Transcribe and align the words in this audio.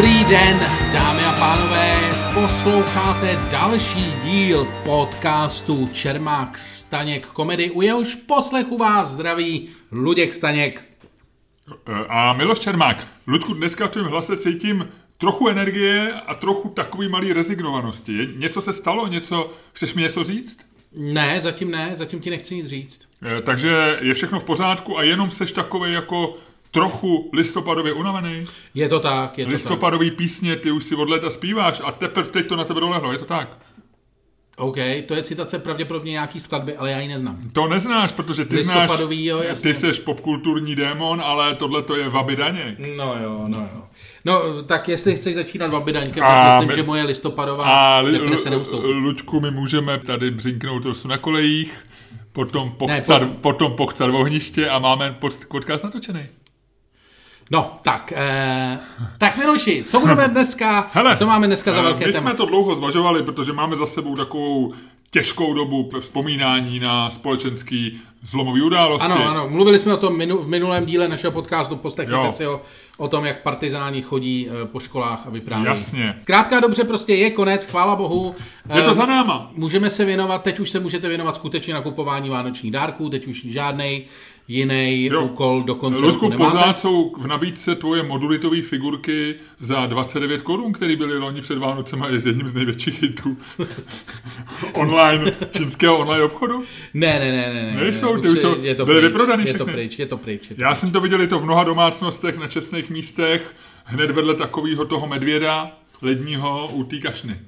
Dobrý 0.00 0.24
den, 0.24 0.60
dámy 0.92 1.24
a 1.24 1.32
pánové, 1.32 1.98
posloucháte 2.34 3.38
další 3.52 4.12
díl 4.24 4.68
podcastu 4.84 5.88
Čermák 5.92 6.58
Staněk 6.58 7.26
komedy, 7.26 7.70
u 7.70 7.82
jehož 7.82 8.14
poslechu 8.14 8.78
vás 8.78 9.08
zdraví 9.08 9.68
Luděk 9.92 10.34
Staněk. 10.34 10.84
A 12.08 12.32
Miloš 12.32 12.58
Čermák, 12.58 13.06
Ludku, 13.26 13.54
dneska 13.54 13.86
v 13.86 13.90
tvém 13.90 14.06
hlase 14.06 14.36
cítím 14.36 14.88
trochu 15.18 15.48
energie 15.48 16.12
a 16.12 16.34
trochu 16.34 16.68
takový 16.68 17.08
malý 17.08 17.32
rezignovanosti. 17.32 18.28
Něco 18.36 18.62
se 18.62 18.72
stalo? 18.72 19.06
Něco, 19.06 19.50
chceš 19.72 19.94
mi 19.94 20.02
něco 20.02 20.24
říct? 20.24 20.58
Ne, 20.96 21.40
zatím 21.40 21.70
ne, 21.70 21.92
zatím 21.94 22.20
ti 22.20 22.30
nechci 22.30 22.54
nic 22.54 22.66
říct. 22.66 23.08
Eh, 23.22 23.42
Takže 23.42 23.98
je 24.00 24.14
všechno 24.14 24.40
v 24.40 24.44
pořádku 24.44 24.98
a 24.98 25.02
jenom 25.02 25.30
seš 25.30 25.52
takový 25.52 25.92
jako 25.92 26.36
trochu 26.70 27.30
listopadově 27.32 27.92
unavený? 27.92 28.46
Je 28.74 28.88
to 28.88 29.00
tak, 29.00 29.38
je 29.38 29.44
to 29.44 29.48
tak. 29.50 29.52
Listopadový 29.52 30.10
písně 30.10 30.56
ty 30.56 30.70
už 30.70 30.84
si 30.84 30.94
od 30.94 31.10
léta 31.10 31.30
zpíváš 31.30 31.80
a 31.84 31.92
teprve 31.92 32.28
teď 32.30 32.46
to 32.46 32.56
na 32.56 32.64
tebe 32.64 32.80
dolehlo, 32.80 33.12
je 33.12 33.18
to 33.18 33.24
tak? 33.24 33.58
OK, 34.56 34.76
to 35.06 35.14
je 35.14 35.22
citace 35.22 35.58
pravděpodobně 35.58 36.12
nějaký 36.12 36.40
skladby, 36.40 36.76
ale 36.76 36.90
já 36.90 36.98
ji 37.00 37.08
neznám. 37.08 37.38
To 37.52 37.68
neznáš, 37.68 38.12
protože 38.12 38.44
ty 38.44 38.56
Listopadový, 38.56 39.16
znáš, 39.16 39.26
jo, 39.26 39.42
jasně. 39.48 39.72
ty 39.72 39.78
seš 39.78 39.98
popkulturní 39.98 40.76
démon, 40.76 41.20
ale 41.24 41.54
tohle 41.54 41.82
to 41.82 41.96
je 41.96 42.08
Vaby 42.08 42.36
Daněk. 42.36 42.78
No 42.96 43.14
jo, 43.22 43.44
no 43.46 43.58
jo. 43.58 43.82
No, 44.24 44.62
tak 44.62 44.88
jestli 44.88 45.16
chceš 45.16 45.34
začínat 45.34 45.70
Vabidaňkem, 45.70 46.22
tak 46.24 46.48
myslím, 46.52 46.68
my- 46.68 46.74
že 46.74 46.82
moje 46.82 47.04
listopadová 47.04 47.64
A 47.64 48.00
li- 48.00 48.12
deprese 48.12 48.50
neustoupí. 48.50 48.86
Luďku, 48.86 49.40
my 49.40 49.50
můžeme 49.50 49.98
tady 49.98 50.30
břinknout 50.30 50.82
trošku 50.82 51.08
na 51.08 51.18
kolejích, 51.18 51.74
potom 52.32 52.70
pochcat, 52.72 53.18
po- 53.22 53.26
potom 53.26 53.72
pochcat 53.72 54.10
v 54.10 54.14
ohniště 54.14 54.68
a 54.68 54.78
máme 54.78 55.16
pod- 55.20 55.46
podcast 55.48 55.84
natočený. 55.84 56.20
No, 57.50 57.78
tak, 57.82 58.12
eh, 58.16 58.78
tak 59.18 59.36
Miloši, 59.36 59.84
co 59.86 60.00
budeme 60.00 60.28
dneska, 60.28 60.90
Hele, 60.92 61.16
co 61.16 61.26
máme 61.26 61.46
dneska 61.46 61.72
za 61.72 61.80
eh, 61.80 61.82
velké 61.82 62.06
My 62.06 62.12
téma? 62.12 62.30
jsme 62.30 62.36
to 62.36 62.46
dlouho 62.46 62.74
zvažovali, 62.74 63.22
protože 63.22 63.52
máme 63.52 63.76
za 63.76 63.86
sebou 63.86 64.16
takovou 64.16 64.72
těžkou 65.10 65.54
dobu 65.54 65.90
vzpomínání 66.00 66.80
na 66.80 67.10
společenský 67.10 68.00
zlomový 68.22 68.62
události. 68.62 69.12
Ano, 69.12 69.28
ano, 69.30 69.48
mluvili 69.48 69.78
jsme 69.78 69.94
o 69.94 69.96
tom 69.96 70.16
minu, 70.16 70.38
v 70.38 70.48
minulém 70.48 70.86
díle 70.86 71.08
našeho 71.08 71.32
podcastu, 71.32 71.76
poslechněte 71.76 72.24
Jo. 72.26 72.32
si 72.32 72.44
ho, 72.44 72.62
o 72.96 73.08
tom, 73.08 73.24
jak 73.24 73.42
partizáni 73.42 74.02
chodí 74.02 74.48
eh, 74.50 74.66
po 74.66 74.80
školách 74.80 75.26
a 75.26 75.30
vyprávějí. 75.30 75.70
Jasně. 75.76 76.14
Zkrátka 76.22 76.56
a 76.56 76.60
dobře, 76.60 76.84
prostě 76.84 77.14
je 77.14 77.30
konec, 77.30 77.64
chvála 77.64 77.96
bohu. 77.96 78.34
Je 78.74 78.82
to 78.82 78.90
Eh, 78.90 78.94
za 78.94 79.06
náma. 79.06 79.50
Můžeme 79.54 79.90
se 79.90 80.04
věnovat, 80.04 80.42
teď 80.42 80.60
už 80.60 80.70
se 80.70 80.80
můžete 80.80 81.08
věnovat 81.08 81.34
skutečně 81.36 81.74
nakupování 81.74 82.28
vánočních 82.30 82.72
dárků, 82.72 83.08
teď 83.10 83.26
už 83.26 83.44
žádný 83.44 84.04
jiný 84.50 85.04
Jo. 85.04 85.22
úkol 85.24 85.62
do 85.62 85.74
konce 85.74 86.00
roku 86.02 86.06
Ludku, 86.26 86.28
nemáte. 86.28 86.50
pořád 86.58 86.80
jsou 86.80 87.14
v 87.18 87.26
nabídce 87.26 87.74
tvoje 87.74 88.02
modulitové 88.02 88.62
figurky 88.62 89.34
za 89.60 89.86
29 89.86 90.42
korun, 90.42 90.72
které 90.72 90.96
byly 90.96 91.18
loni 91.18 91.40
před 91.40 91.58
Vánocema 91.58 92.08
je 92.08 92.20
z 92.20 92.26
jedním 92.26 92.48
z 92.48 92.54
největších 92.54 93.02
hitů 93.02 93.36
online, 94.74 95.32
čínského 95.50 95.98
online 95.98 96.24
obchodu. 96.24 96.62
Ne, 96.94 97.18
ne, 97.18 97.32
ne, 97.32 97.54
ne. 97.54 97.72
ne 97.74 97.80
Nejsou, 97.80 98.16
ne, 98.16 98.22
ty 98.22 98.28
už 98.28 98.38
jsou- 98.38 98.56
je 98.62 98.74
to 98.74 98.84
byly 98.86 99.00
pryč, 99.00 99.12
vyprodaný 99.12 99.44
Je 99.46 99.52
to 99.54 99.64
všechny. 99.64 99.72
pryč, 99.72 99.98
je 99.98 100.06
to 100.06 100.16
pryč. 100.16 100.50
Je 100.50 100.56
to 100.56 100.62
Já 100.62 100.74
jsem 100.74 100.90
to 100.92 101.00
viděl 101.00 101.22
i 101.22 101.26
to 101.26 101.38
v 101.38 101.44
mnoha 101.44 101.64
domácnostech 101.64 102.36
na 102.38 102.46
čestných 102.48 102.90
místech, 102.90 103.54
hned 103.84 104.10
vedle 104.10 104.34
takového 104.34 104.84
toho 104.84 105.06
medvěda 105.06 105.72
ledního 106.02 106.68
u 106.72 106.84
té 106.84 106.98
kašny. 106.98 107.40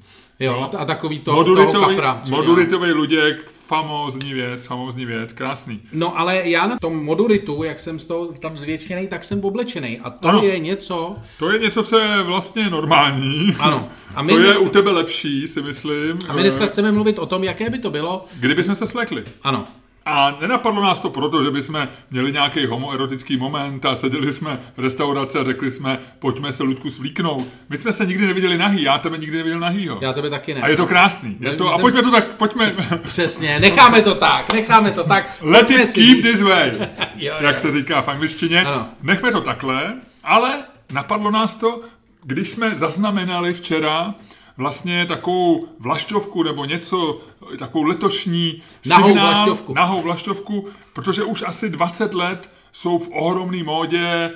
Jo, 0.45 0.71
a 0.79 0.85
takový 0.85 1.19
to, 1.19 1.25
toho 1.25 1.37
Moduritový, 1.37 1.87
kapra. 1.97 2.21
co 2.23 2.31
dělá. 2.31 2.43
moduritový 2.43 2.93
luděk, 2.93 3.51
famózní 3.67 4.33
věc, 4.35 4.67
famózní 4.67 5.07
věc, 5.07 5.33
krásný. 5.33 5.81
No 5.93 6.19
ale 6.19 6.49
já 6.49 6.67
na 6.67 6.79
tom 6.79 7.05
moduritu, 7.05 7.63
jak 7.63 7.81
jsem 7.81 7.99
z 7.99 8.07
toho 8.07 8.27
tam 8.27 8.59
zvětšený, 8.59 9.07
tak 9.09 9.25
jsem 9.25 9.45
oblečený. 9.45 10.01
A 10.01 10.11
to 10.11 10.29
Ano. 10.29 10.43
je 10.43 10.59
něco... 10.59 11.17
To 11.39 11.51
je 11.53 11.59
něco, 11.59 11.83
co 11.85 11.99
je 11.99 12.23
vlastně 12.23 12.71
normální. 12.71 13.57
Ano. 13.59 13.89
A 14.15 14.23
my 14.23 14.29
co 14.29 14.39
je 14.39 14.45
dneska- 14.45 14.63
u 14.63 14.69
tebe 14.69 14.91
lepší, 14.91 15.49
si 15.49 15.63
myslím. 15.63 16.19
A 16.29 16.33
my 16.33 16.43
dneska 16.43 16.65
eh, 16.65 16.69
chceme 16.69 16.93
mluvit 16.93 17.19
o 17.19 17.27
tom, 17.27 17.45
jaké 17.45 17.71
by 17.71 17.79
to 17.79 17.91
bylo. 17.91 18.25
Kdyby 18.41 18.65
jsme 18.65 18.77
se 18.77 18.87
slekli. 18.87 19.25
Ano. 19.43 19.65
A 20.07 20.37
nenapadlo 20.41 20.83
nás 20.83 21.01
to 21.01 21.11
proto, 21.11 21.43
že 21.43 21.51
bychom 21.51 21.89
měli 22.11 22.33
nějaký 22.33 22.67
homoerotický 22.67 23.37
moment 23.37 23.87
a 23.87 23.97
seděli 23.97 24.33
jsme 24.33 24.59
v 24.77 24.81
restauraci 24.81 25.39
a 25.39 25.45
řekli 25.45 25.71
jsme, 25.71 25.99
pojďme 26.19 26.53
se 26.53 26.63
Ludku 26.63 26.91
svlíknout. 26.91 27.47
My 27.69 27.79
jsme 27.79 27.93
se 27.93 28.07
nikdy 28.07 28.27
neviděli 28.27 28.59
nahý, 28.59 28.83
já 28.83 28.99
tebe 28.99 29.19
nikdy 29.19 29.37
neviděl 29.37 29.61
nahýho. 29.61 29.99
Já 30.01 30.13
tebe 30.13 30.31
taky 30.31 30.55
ne. 30.55 30.61
A 30.61 30.69
je 30.69 30.77
to 30.77 30.87
krásný. 30.87 31.37
Je 31.41 31.53
to, 31.53 31.75
a 31.75 31.79
pojďme 31.79 32.03
to 32.03 32.11
tak, 32.11 32.27
pojďme. 32.27 32.75
Přesně, 33.03 33.61
necháme 33.61 34.03
to 34.03 34.15
tak, 34.15 34.53
necháme 34.53 34.91
to 34.91 35.05
tak. 35.05 35.37
Let 35.41 35.71
it 35.71 35.91
si 35.91 36.01
keep 36.01 36.23
this 36.23 36.43
way, 36.43 36.73
Jo, 37.17 37.35
jak 37.41 37.55
jo. 37.55 37.61
se 37.61 37.73
říká 37.73 38.03
v 38.03 38.09
angličtině. 38.09 38.65
Ano. 38.65 38.89
Nechme 39.03 39.33
to 39.33 39.41
takhle, 39.41 39.95
ale 40.25 40.65
napadlo 40.93 41.31
nás 41.31 41.57
to, 41.57 41.81
když 42.25 42.51
jsme 42.51 42.73
zaznamenali 42.77 43.55
včera 43.55 44.15
vlastně 44.57 45.07
takovou 45.07 45.69
vlašťovku 45.79 46.43
nebo 46.43 46.65
něco, 46.65 47.21
takovou 47.59 47.85
letošní 47.85 48.63
Nahou 48.87 49.07
signál, 49.09 49.35
vlašťovku. 49.35 49.75
nahou 49.75 50.03
vlašťovku, 50.03 50.69
protože 50.93 51.23
už 51.25 51.45
asi 51.47 51.71
20 51.71 52.15
let 52.15 52.51
jsou 52.73 52.99
v 52.99 53.09
ohromné 53.13 53.63
módě 53.63 53.99
e, 54.01 54.33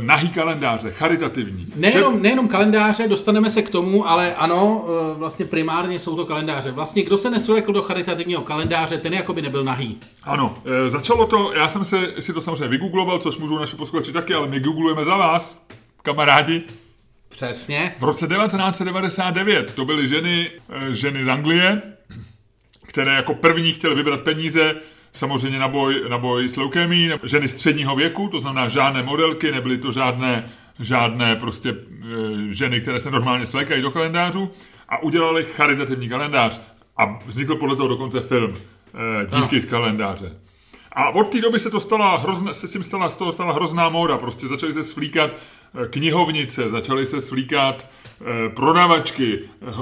nahý 0.00 0.28
kalendáře, 0.28 0.90
charitativní. 0.90 1.66
Nejenom, 1.76 2.22
nejenom 2.22 2.48
kalendáře, 2.48 3.08
dostaneme 3.08 3.50
se 3.50 3.62
k 3.62 3.70
tomu, 3.70 4.08
ale 4.08 4.34
ano, 4.34 4.84
eh, 4.88 5.18
vlastně 5.18 5.44
primárně 5.44 6.00
jsou 6.00 6.16
to 6.16 6.24
kalendáře. 6.24 6.70
Vlastně 6.70 7.02
kdo 7.02 7.18
se 7.18 7.30
nesvlekl 7.30 7.72
do 7.72 7.82
charitativního 7.82 8.42
kalendáře, 8.42 8.98
ten 8.98 9.14
jako 9.14 9.32
by 9.32 9.42
nebyl 9.42 9.64
nahý. 9.64 9.98
Ano, 10.24 10.58
e, 10.86 10.90
začalo 10.90 11.26
to, 11.26 11.52
já 11.52 11.68
jsem 11.68 11.84
se, 11.84 12.12
si 12.20 12.32
to 12.32 12.40
samozřejmě 12.40 12.68
vygoogloval, 12.68 13.18
což 13.18 13.38
můžou 13.38 13.58
naši 13.58 13.76
posluchači 13.76 14.12
taky, 14.12 14.34
ale 14.34 14.48
my 14.48 14.60
googlujeme 14.60 15.04
za 15.04 15.16
vás, 15.16 15.62
kamarádi. 16.02 16.62
Přesně. 17.28 17.94
V 18.00 18.04
roce 18.04 18.26
1999 18.26 19.72
to 19.74 19.84
byly 19.84 20.08
ženy, 20.08 20.50
eh, 20.68 20.94
ženy 20.94 21.24
z 21.24 21.28
Anglie, 21.28 21.82
které 22.88 23.14
jako 23.14 23.34
první 23.34 23.72
chtěly 23.72 23.94
vybrat 23.94 24.20
peníze 24.20 24.74
samozřejmě 25.12 25.58
na 25.58 25.68
boj, 25.68 26.04
na 26.08 26.18
boj 26.18 26.48
s 26.48 26.56
leukémií, 26.56 27.10
ženy 27.24 27.48
středního 27.48 27.96
věku, 27.96 28.28
to 28.28 28.40
znamená 28.40 28.68
žádné 28.68 29.02
modelky, 29.02 29.52
nebyly 29.52 29.78
to 29.78 29.92
žádné, 29.92 30.50
žádné 30.80 31.36
prostě 31.36 31.70
eh, 31.70 31.74
ženy, 32.50 32.80
které 32.80 33.00
se 33.00 33.10
normálně 33.10 33.46
svlékají 33.46 33.82
do 33.82 33.90
kalendářů 33.90 34.50
a 34.88 35.02
udělali 35.02 35.44
charitativní 35.44 36.08
kalendář 36.08 36.60
a 36.96 37.18
vznikl 37.26 37.56
podle 37.56 37.76
toho 37.76 37.88
dokonce 37.88 38.20
film 38.20 38.52
eh, 38.52 39.40
Díky 39.40 39.60
z 39.60 39.64
kalendáře. 39.64 40.32
A 40.92 41.10
od 41.10 41.24
té 41.24 41.40
doby 41.40 41.60
se 41.60 41.70
to 41.70 41.80
stala 41.80 42.16
hrozná, 42.16 42.54
se 42.54 42.68
tím 42.68 42.82
stala, 42.82 43.10
z 43.10 43.16
toho 43.16 43.32
stala 43.32 43.52
hrozná 43.52 43.88
móda. 43.88 44.18
Prostě 44.18 44.46
začaly 44.46 44.72
se 44.72 44.82
svlíkat 44.82 45.30
eh, 45.30 45.88
knihovnice, 45.88 46.70
začaly 46.70 47.06
se 47.06 47.20
svlíkat 47.20 47.86
prodavačky, 48.56 49.40
eh, 49.68 49.72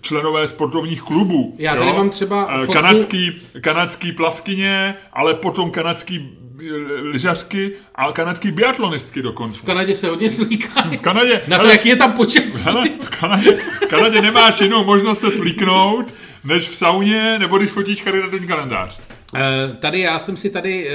členové 0.00 0.48
sportovních 0.48 1.02
klubů. 1.02 1.54
Já 1.58 1.76
tady 1.76 1.92
mám 1.92 2.10
třeba 2.10 2.48
Eh, 2.50 2.58
fotku- 2.66 2.72
kanadský, 2.72 3.42
kanadský 3.60 4.12
plavkyně, 4.12 4.94
ale 5.12 5.34
potom 5.34 5.70
kanadský 5.70 6.30
eh, 6.60 6.64
lyžařky 7.00 7.72
a 7.94 8.12
kanadský 8.12 8.50
biatlonistky 8.50 9.22
dokonce. 9.22 9.58
V 9.58 9.62
Kanadě 9.62 9.94
se 9.94 10.08
hodně 10.08 10.30
svlíká. 10.30 10.82
V 10.82 10.96
Kanadě, 10.96 11.42
Na 11.48 11.56
to, 11.56 11.62
hele, 11.62 11.74
jaký 11.74 11.88
je 11.88 11.96
tam 11.96 12.12
počasí. 12.12 12.64
hele, 12.64 12.88
v 13.00 13.08
Kanadě, 13.20 13.52
v 13.82 13.86
Kanadě 13.86 14.22
nemáš 14.22 14.60
jinou 14.60 14.84
možnost 14.84 15.20
se 15.20 15.30
svlíknout, 15.30 16.14
než 16.44 16.68
v 16.68 16.74
sauně, 16.74 17.38
nebo 17.38 17.58
když 17.58 17.70
fotíš 17.70 18.02
kalendář. 18.48 19.00
Eh, 19.34 19.76
Tady 19.80 20.00
já 20.00 20.18
jsem 20.18 20.36
si 20.36 20.50
tady 20.50 20.88
eh, 20.88 20.92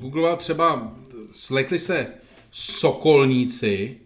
googloval 0.00 0.36
třeba, 0.36 0.92
slekli 1.34 1.78
se 1.78 2.06
sokolníci, 2.50 3.96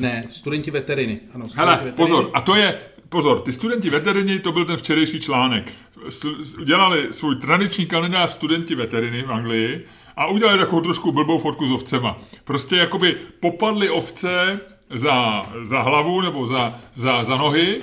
ne, 0.00 0.24
studenti 0.30 0.70
veteriny. 0.70 1.20
Ano, 1.34 1.44
studenti 1.48 1.56
Hele, 1.58 1.72
veteriny. 1.72 1.96
pozor, 1.96 2.30
a 2.34 2.40
to 2.40 2.54
je, 2.54 2.78
pozor, 3.08 3.40
ty 3.40 3.52
studenti 3.52 3.90
veteriny, 3.90 4.38
to 4.38 4.52
byl 4.52 4.64
ten 4.64 4.76
včerejší 4.76 5.20
článek. 5.20 5.72
S- 6.08 6.36
s- 6.42 6.64
Dělali 6.64 7.08
svůj 7.10 7.36
tradiční 7.36 7.86
kalendář 7.86 8.32
studenti 8.32 8.74
veteriny 8.74 9.22
v 9.22 9.32
Anglii 9.32 9.86
a 10.16 10.26
udělali 10.26 10.58
takovou 10.58 10.80
trošku 10.82 11.12
blbou 11.12 11.38
fotku 11.38 11.66
s 11.68 11.70
ovcema. 11.72 12.18
Prostě 12.44 12.76
jakoby 12.76 13.16
popadli 13.40 13.90
ovce 13.90 14.60
za, 14.94 15.42
za 15.62 15.82
hlavu 15.82 16.20
nebo 16.20 16.46
za, 16.46 16.80
za, 16.96 17.24
za 17.24 17.36
nohy 17.36 17.80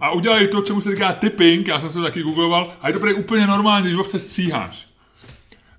a 0.00 0.10
udělali 0.10 0.48
to, 0.48 0.62
čemu 0.62 0.80
se 0.80 0.90
říká 0.94 1.12
tipping, 1.12 1.68
já 1.68 1.80
jsem 1.80 1.90
se 1.90 1.98
to 1.98 2.04
taky 2.04 2.22
googloval, 2.22 2.74
a 2.80 2.88
je 2.88 2.94
to 2.94 3.00
úplně 3.16 3.46
normální, 3.46 3.86
když 3.86 3.98
ovce 3.98 4.20
stříháš. 4.20 4.87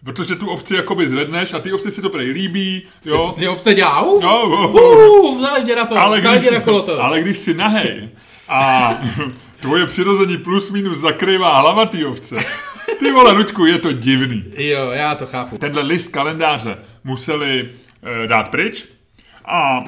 Protože 0.03 0.35
tu 0.35 0.49
ovci 0.49 0.75
jakoby 0.75 1.07
zvedneš 1.09 1.53
a 1.53 1.59
ty 1.59 1.73
ovci 1.73 1.91
si 1.91 2.01
to 2.01 2.09
prý 2.09 2.31
líbí, 2.31 2.83
jo. 3.05 3.27
Z 3.29 3.37
něho 3.37 3.53
ovce 3.53 3.73
dělá, 3.73 4.01
uh, 4.01 4.23
Jo, 4.23 4.49
jo, 4.49 4.67
uh, 4.67 5.63
mě 5.63 5.75
na 5.75 5.85
to, 5.85 5.97
ale 5.97 6.21
když, 6.21 6.49
na 6.51 6.59
koloto. 6.59 7.03
ale 7.03 7.21
když 7.21 7.37
jsi 7.37 7.53
nahej 7.53 8.09
a 8.47 8.93
tvoje 9.61 9.85
přirození 9.85 10.37
plus 10.37 10.71
minus 10.71 10.97
zakrývá 10.97 11.59
hlava 11.59 11.85
té 11.85 12.05
ovce, 12.05 12.37
ty 12.99 13.11
vole, 13.11 13.31
Luďku, 13.31 13.65
je 13.65 13.77
to 13.77 13.91
divný. 13.91 14.43
Jo, 14.57 14.89
já 14.91 15.15
to 15.15 15.27
chápu. 15.27 15.57
Tenhle 15.57 15.81
list 15.81 16.07
kalendáře 16.07 16.77
museli 17.03 17.69
eh, 18.23 18.27
dát 18.27 18.49
pryč 18.49 18.87
a 19.45 19.83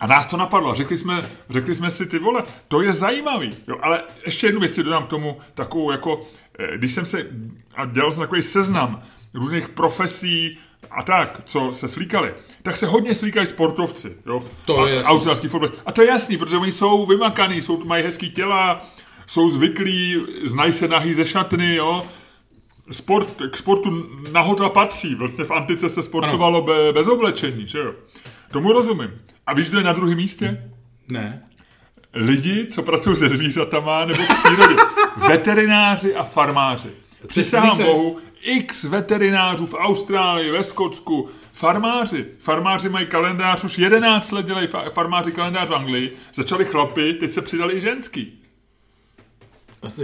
a 0.00 0.06
nás 0.06 0.26
to 0.26 0.36
napadlo. 0.36 0.74
Řekli 0.74 0.98
jsme, 0.98 1.30
řekli 1.50 1.74
jsme 1.74 1.90
si, 1.90 2.06
ty 2.06 2.18
vole, 2.18 2.42
to 2.68 2.82
je 2.82 2.92
zajímavý. 2.92 3.50
Jo, 3.68 3.76
ale 3.82 4.02
ještě 4.26 4.46
jednu 4.46 4.60
věc 4.60 4.74
si 4.74 4.82
dodám 4.82 5.06
k 5.06 5.10
tomu, 5.10 5.38
takovou 5.54 5.90
jako, 5.90 6.22
eh, 6.58 6.78
když 6.78 6.92
jsem 6.92 7.06
se, 7.06 7.26
a 7.74 7.84
dělal 7.84 8.12
jsem 8.12 8.20
takový 8.20 8.42
seznam 8.42 9.02
různých 9.34 9.68
profesí, 9.68 10.58
a 10.90 11.02
tak, 11.02 11.40
co 11.44 11.72
se 11.72 11.88
slíkali, 11.88 12.34
tak 12.62 12.76
se 12.76 12.86
hodně 12.86 13.14
slíkají 13.14 13.46
sportovci, 13.46 14.16
jo, 14.26 14.40
To 14.64 14.86
je 14.86 14.94
jasný. 14.94 15.12
australský 15.12 15.48
fotbal. 15.48 15.70
A 15.86 15.92
to 15.92 16.02
je 16.02 16.08
jasný, 16.08 16.36
protože 16.36 16.56
oni 16.56 16.72
jsou 16.72 17.06
vymakaný, 17.06 17.62
jsou, 17.62 17.84
mají 17.84 18.04
hezký 18.04 18.30
těla, 18.30 18.80
jsou 19.26 19.50
zvyklí, 19.50 20.16
znají 20.44 20.72
se 20.72 20.88
nahý 20.88 21.14
ze 21.14 21.26
šatny, 21.26 21.74
jo. 21.74 22.06
Sport, 22.92 23.42
k 23.50 23.56
sportu 23.56 24.06
nahota 24.32 24.68
patří, 24.68 25.14
vlastně 25.14 25.44
v 25.44 25.50
antice 25.50 25.88
se 25.88 26.02
sportovalo 26.02 26.62
be, 26.62 26.92
bez 26.92 27.08
oblečení, 27.08 27.66
že 27.66 27.78
jo. 27.78 27.92
Tomu 28.50 28.72
rozumím. 28.72 29.10
A 29.46 29.54
víš, 29.54 29.68
kdo 29.68 29.78
je 29.78 29.84
na 29.84 29.92
druhém 29.92 30.16
místě? 30.16 30.70
Ne. 31.08 31.42
lidi, 32.14 32.66
co 32.66 32.82
pracují 32.82 33.16
se 33.16 33.28
zvířatama 33.28 34.04
nebo 34.04 34.22
v 34.22 34.28
přírodě. 34.44 34.74
Veterináři 35.28 36.14
a 36.14 36.22
farmáři. 36.22 36.90
Přísahám 37.28 37.78
říkají? 37.78 37.94
bohu, 37.96 38.18
x 38.42 38.84
veterinářů 38.84 39.66
v 39.66 39.74
Austrálii, 39.74 40.50
ve 40.50 40.64
Skotsku, 40.64 41.28
farmáři. 41.52 42.26
Farmáři 42.40 42.88
mají 42.88 43.06
kalendář, 43.06 43.64
už 43.64 43.78
11 43.78 44.32
let 44.32 44.46
dělají 44.46 44.66
fa- 44.68 44.90
farmáři 44.90 45.32
kalendář 45.32 45.68
v 45.68 45.74
Anglii. 45.74 46.16
Začali 46.34 46.64
chlapy, 46.64 47.12
teď 47.12 47.32
se 47.32 47.42
přidali 47.42 47.74
i 47.74 47.80
ženský. 47.80 48.38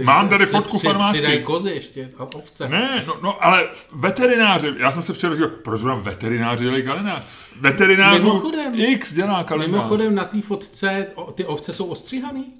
Mám 0.03 0.29
tady 0.29 0.45
fotku 0.45 0.79
farmářky. 0.79 1.17
Přidají 1.17 1.43
kozy 1.43 1.69
ještě 1.71 2.11
a 2.17 2.23
ovce. 2.23 2.69
Ne, 2.69 3.03
no, 3.07 3.17
no 3.23 3.45
ale 3.45 3.67
veterináři, 3.91 4.73
já 4.77 4.91
jsem 4.91 5.03
se 5.03 5.13
včera 5.13 5.33
říkal, 5.33 5.49
proč 5.49 5.81
vám 5.81 6.01
veterináři 6.01 6.63
dělají 6.63 6.83
kalendář? 6.83 7.23
Veterinářů 7.59 8.25
Mimochodem- 8.27 8.73
x 8.75 9.13
dělá 9.13 9.43
kalendář. 9.43 9.71
Mimochodem 9.77 10.15
na 10.15 10.23
té 10.23 10.41
fotce 10.41 11.07
o- 11.15 11.31
ty 11.31 11.45
ovce 11.45 11.73
jsou 11.73 11.85
ostříhaný. 11.85 12.53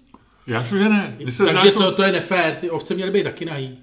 Já 0.48 0.64
si, 0.64 0.78
že 0.78 0.90
ne. 0.90 1.16
Když 1.20 1.36
se 1.36 1.46
Takže 1.46 1.72
to, 1.72 1.92
to 1.92 2.04
je 2.04 2.12
nefér, 2.12 2.56
ty 2.56 2.70
ovce 2.70 2.94
měly 2.94 3.12
být 3.12 3.24
taky 3.24 3.46
nahý. 3.46 3.80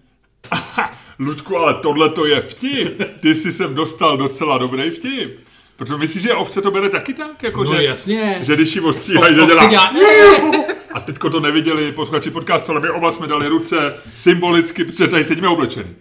Ludku, 1.19 1.57
ale 1.57 1.75
tohle 1.75 2.09
to 2.11 2.27
je 2.27 2.41
vtip. 2.41 3.03
Ty 3.21 3.35
jsi 3.35 3.53
sem 3.53 3.75
dostal 3.75 4.17
docela 4.17 4.59
dobrý 4.59 4.91
vtip. 4.91 5.41
Protože 5.77 5.97
myslíš, 5.97 6.23
že 6.23 6.35
ovce 6.35 6.63
to 6.63 6.71
bere 6.71 6.89
taky 6.89 7.15
tak? 7.15 7.43
Jako, 7.43 7.65
No 7.65 7.75
že, 7.75 7.83
jasně. 7.85 8.39
že 8.43 8.55
když 8.57 8.75
ji 8.77 8.81
ostříhají, 8.81 9.35
že 9.35 9.47
dělá... 9.47 9.67
dělá... 9.67 9.93
A 10.93 11.01
teďko 11.01 11.31
to 11.31 11.41
neviděli 11.41 11.93
posluchači 11.93 12.31
podcastu, 12.31 12.73
ale 12.73 12.81
my 12.81 12.91
oba 12.91 13.11
jsme 13.11 13.27
dali 13.27 13.49
ruce 13.49 13.95
symbolicky, 14.15 14.85
protože 14.85 15.09
tady 15.09 15.25
sedíme 15.25 15.49
oblečení. 15.49 15.97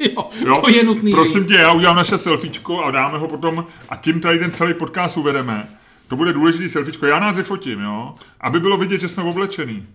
Jo, 0.00 0.28
Jo? 0.46 0.54
to 0.60 0.68
je 0.70 0.84
nutný. 0.84 1.12
Prosím 1.12 1.44
tě, 1.46 1.54
já 1.54 1.72
udělám 1.72 1.96
naše 1.96 2.18
selfiečko 2.18 2.84
a 2.84 2.90
dáme 2.90 3.18
ho 3.18 3.28
potom 3.28 3.66
a 3.88 3.96
tím 3.96 4.20
tady 4.20 4.38
ten 4.38 4.50
celý 4.50 4.74
podcast 4.74 5.16
uvedeme. 5.16 5.68
To 6.08 6.16
bude 6.16 6.32
důležitý 6.32 6.68
selfiečko. 6.68 7.06
Já 7.06 7.20
nás 7.20 7.36
vyfotím, 7.36 7.80
jo? 7.80 8.14
Aby 8.40 8.60
bylo 8.60 8.76
vidět, 8.76 9.00
že 9.00 9.08
jsme 9.08 9.22
oblečený. 9.22 9.86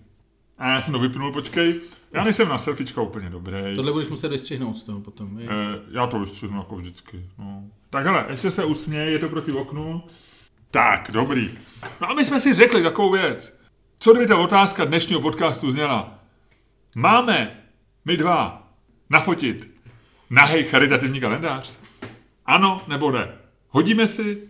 A 0.58 0.70
já 0.70 0.82
jsem 0.82 0.94
to 0.94 1.00
vypnul, 1.00 1.32
počkej. 1.32 1.76
Já 2.12 2.24
nejsem 2.24 2.50
na 2.50 2.58
selfiečka 2.58 3.02
úplně 3.02 3.30
dobrý. 3.30 3.76
Tohle 3.76 3.92
budeš 3.92 4.10
muset 4.10 4.28
vystřihnout 4.28 4.78
z 4.78 4.84
toho 4.84 5.00
potom. 5.00 5.40
je. 5.40 5.48
Eh, 5.50 5.80
já 5.92 6.08
to 6.08 6.20
vystřihnu 6.20 6.58
jako 6.58 6.76
vždycky. 6.76 7.26
No. 7.38 7.64
Tak 7.90 8.06
hele, 8.06 8.26
ještě 8.30 8.52
se 8.52 8.66
usměj, 8.66 9.12
je 9.12 9.20
to 9.20 9.30
proti 9.30 9.52
oknu. 9.52 10.04
Tak, 10.72 11.10
dobrý. 11.12 11.52
No 12.02 12.10
a 12.10 12.14
my 12.14 12.26
jsme 12.26 12.40
si 12.40 12.54
řekli 12.54 12.84
takovou 12.84 13.12
věc. 13.12 13.60
Co 14.00 14.12
kdyby 14.14 14.28
ta 14.28 14.38
otázka 14.38 14.86
dnešního 14.86 15.22
podcastu 15.22 15.72
zněla? 15.72 16.20
Máme 16.96 17.64
my 18.06 18.18
dva 18.18 18.68
nafotit 19.10 19.68
nahej 20.30 20.64
charitativní 20.64 21.20
kalendář? 21.20 21.74
Ano 22.46 22.82
nebo 22.88 23.12
ne? 23.12 23.28
Hodíme 23.70 24.08
si? 24.08 24.50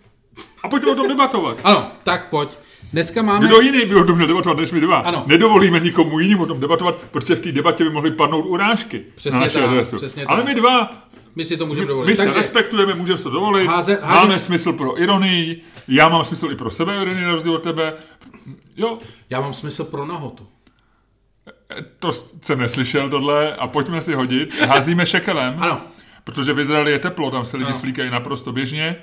A 0.63 0.67
pojďme 0.67 0.91
o 0.91 0.95
tom 0.95 1.07
debatovat. 1.07 1.57
Ano, 1.63 1.91
tak 2.03 2.29
pojď. 2.29 2.57
Dneska 2.95 3.21
máme... 3.21 3.47
Kdo 3.47 3.61
jiný 3.61 3.85
by 3.85 3.95
o 3.95 4.03
tom 4.03 4.15
měl 4.15 4.27
debatovat 4.27 4.57
než 4.57 4.71
my 4.71 4.79
dva? 4.79 4.97
Ano. 4.97 5.23
Nedovolíme 5.27 5.79
nikomu 5.79 6.19
jinému 6.19 6.43
o 6.43 6.45
tom 6.45 6.59
debatovat, 6.59 6.95
protože 7.11 7.35
v 7.35 7.39
té 7.39 7.51
debatě 7.51 7.83
by 7.83 7.89
mohly 7.89 8.11
padnout 8.11 8.45
urážky 8.45 9.03
Přesně 9.15 9.39
na 9.39 9.45
naši 9.45 9.57
tak, 9.57 9.69
adresu. 9.69 9.95
přesně 9.95 10.25
Ale 10.25 10.37
tak. 10.37 10.45
my 10.45 10.55
dva 10.55 11.03
My 11.35 11.45
si 11.45 11.57
to 11.57 11.65
můžeme 11.65 11.87
dovolit. 11.87 12.07
my 12.07 12.15
se 12.15 12.23
Takže 12.23 12.39
respektujeme, 12.39 12.93
můžeme 12.93 13.17
se 13.17 13.23
to 13.23 13.29
dovolit. 13.29 13.67
Háze- 13.67 13.97
háže- 14.01 14.21
Máme 14.27 14.39
smysl 14.39 14.73
pro 14.73 15.01
ironii, 15.01 15.61
já 15.87 16.09
mám 16.09 16.25
smysl 16.25 16.51
i 16.51 16.55
pro 16.55 16.71
sebe 16.71 17.01
ironii 17.01 17.23
na 17.23 17.31
rozdíl 17.31 17.53
od 17.55 17.63
tebe. 17.63 17.93
Jo, 18.77 18.97
já 19.29 19.41
mám 19.41 19.53
smysl 19.53 19.83
pro 19.83 20.05
nahotu. 20.05 20.47
to 21.99 22.11
jsem 22.41 22.59
neslyšel 22.59 23.09
tohle 23.09 23.55
a 23.55 23.67
pojďme 23.67 24.01
si 24.01 24.13
hodit. 24.13 24.61
Házíme 24.61 25.05
šekelem, 25.05 25.55
Ano. 25.59 25.81
protože 26.23 26.53
v 26.53 26.59
Izraeli 26.59 26.91
je 26.91 26.99
teplo, 26.99 27.31
tam 27.31 27.45
se 27.45 27.57
lidi 27.57 27.69
Ano. 27.69 27.79
slíkají 27.79 28.09
naprosto 28.09 28.51
běžně. 28.51 28.95